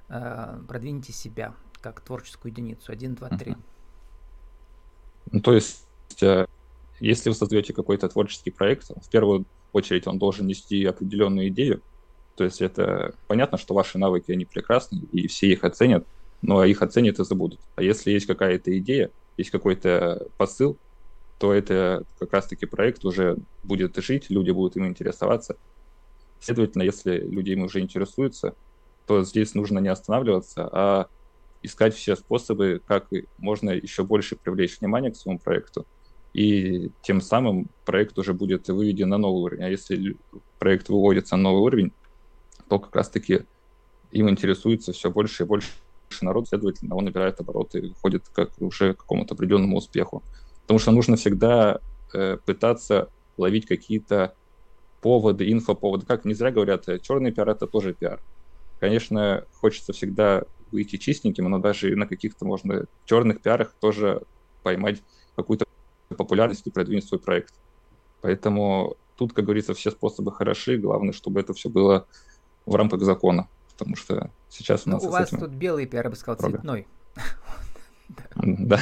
э, 0.09 0.59
продвинете 0.67 1.13
себя 1.13 1.53
как 1.91 2.01
творческую 2.01 2.51
единицу. 2.51 2.91
Один, 2.91 3.15
два, 3.15 3.29
три. 3.29 3.55
Ну, 5.31 5.41
то 5.41 5.53
есть 5.53 5.85
э, 6.21 6.45
если 6.99 7.29
вы 7.29 7.35
создаете 7.35 7.73
какой-то 7.73 8.09
творческий 8.09 8.51
проект, 8.51 8.89
в 8.89 9.09
первую 9.09 9.45
очередь 9.73 10.07
он 10.07 10.17
должен 10.17 10.47
нести 10.47 10.83
определенную 10.85 11.49
идею. 11.49 11.81
То 12.35 12.43
есть 12.43 12.61
это 12.61 13.13
понятно, 13.27 13.57
что 13.57 13.73
ваши 13.73 13.97
навыки, 13.97 14.31
они 14.31 14.45
прекрасны, 14.45 15.01
и 15.11 15.27
все 15.27 15.47
их 15.47 15.63
оценят, 15.63 16.05
но 16.41 16.63
их 16.63 16.81
оценят 16.81 17.19
и 17.19 17.23
забудут. 17.23 17.59
А 17.75 17.81
если 17.81 18.11
есть 18.11 18.25
какая-то 18.25 18.77
идея, 18.79 19.11
есть 19.37 19.49
какой-то 19.49 20.27
посыл, 20.37 20.77
то 21.39 21.53
это 21.53 22.03
как 22.19 22.33
раз-таки 22.33 22.65
проект 22.65 23.05
уже 23.05 23.37
будет 23.63 23.95
жить, 23.97 24.29
люди 24.29 24.51
будут 24.51 24.75
им 24.75 24.87
интересоваться. 24.87 25.57
Следовательно, 26.39 26.83
если 26.83 27.17
люди 27.17 27.51
им 27.51 27.63
уже 27.63 27.79
интересуются, 27.79 28.55
то 29.05 29.23
здесь 29.23 29.53
нужно 29.53 29.79
не 29.79 29.89
останавливаться, 29.89 30.69
а 30.71 31.07
искать 31.63 31.95
все 31.95 32.15
способы, 32.15 32.81
как 32.85 33.07
можно 33.37 33.71
еще 33.71 34.03
больше 34.03 34.35
привлечь 34.35 34.79
внимание 34.79 35.11
к 35.11 35.15
своему 35.15 35.39
проекту, 35.39 35.85
и 36.33 36.91
тем 37.01 37.21
самым 37.21 37.69
проект 37.85 38.17
уже 38.19 38.33
будет 38.33 38.67
выведен 38.67 39.09
на 39.09 39.17
новый 39.17 39.41
уровень. 39.41 39.63
А 39.63 39.69
если 39.69 40.17
проект 40.59 40.89
выводится 40.89 41.35
на 41.35 41.43
новый 41.43 41.61
уровень, 41.61 41.91
то 42.69 42.79
как 42.79 42.95
раз-таки 42.95 43.45
им 44.11 44.29
интересуется 44.29 44.93
все 44.93 45.09
больше 45.09 45.43
и 45.43 45.45
больше 45.45 45.69
народ, 46.21 46.47
следовательно, 46.47 46.95
он 46.95 47.05
набирает 47.05 47.39
обороты 47.39 47.79
и 47.79 47.87
выходит 47.89 48.27
как 48.29 48.51
уже 48.61 48.93
к 48.93 48.99
какому-то 48.99 49.33
определенному 49.33 49.77
успеху. 49.77 50.23
Потому 50.61 50.79
что 50.79 50.91
нужно 50.91 51.15
всегда 51.15 51.79
э, 52.13 52.37
пытаться 52.45 53.09
ловить 53.37 53.65
какие-то 53.65 54.33
поводы, 55.01 55.51
инфоповоды. 55.51 56.05
Как 56.05 56.25
не 56.25 56.33
зря 56.33 56.51
говорят, 56.51 56.85
черный 57.01 57.31
пиар— 57.31 57.49
это 57.51 57.67
тоже 57.67 57.93
пиар. 57.93 58.21
Конечно, 58.79 59.45
хочется 59.53 59.93
всегда 59.93 60.43
выйти 60.71 60.97
чистеньким, 60.97 61.49
но 61.49 61.59
даже 61.59 61.95
на 61.95 62.07
каких-то 62.07 62.45
можно 62.45 62.85
черных 63.05 63.41
пиарах 63.41 63.73
тоже 63.79 64.23
поймать 64.63 65.01
какую-то 65.35 65.65
популярность 66.15 66.65
и 66.65 66.71
продвинуть 66.71 67.05
свой 67.05 67.19
проект. 67.19 67.53
Поэтому 68.21 68.97
тут, 69.15 69.33
как 69.33 69.45
говорится, 69.45 69.73
все 69.73 69.91
способы 69.91 70.31
хороши, 70.31 70.77
главное, 70.77 71.13
чтобы 71.13 71.39
это 71.39 71.53
все 71.53 71.69
было 71.69 72.07
в 72.65 72.75
рамках 72.75 73.01
закона, 73.01 73.47
потому 73.71 73.95
что 73.95 74.31
сейчас 74.49 74.87
у 74.87 74.89
нас... 74.89 75.03
Ну, 75.03 75.09
у 75.09 75.11
вас 75.11 75.29
тут 75.29 75.51
белый 75.51 75.85
пиар, 75.85 76.05
я 76.05 76.09
бы 76.09 76.15
сказал, 76.15 76.37
Правда. 76.37 76.57
цветной. 76.57 76.87
Да, 78.35 78.79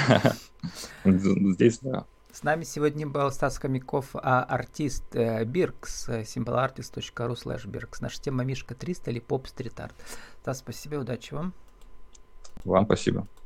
здесь 1.04 1.80
да. 1.80 2.06
С 2.32 2.44
нами 2.44 2.64
сегодня 2.64 3.08
был 3.08 3.32
Стас 3.32 3.58
Хомяков, 3.58 4.10
а 4.14 4.44
артист 4.44 5.04
э, 5.16 5.46
Биркс, 5.46 6.10
simpleartist.ru 6.10 7.34
slash 7.34 7.66
Биркс. 7.66 8.02
Наша 8.02 8.22
тема 8.22 8.44
Мишка 8.44 8.76
300 8.76 9.12
или 9.12 9.20
поп 9.20 9.48
стрит 9.48 9.80
арт. 9.80 9.96
Стас, 10.42 10.60
спасибо, 10.60 10.96
удачи 10.96 11.34
вам. 11.34 11.54
Вам 12.66 12.86
спасибо. 12.86 13.28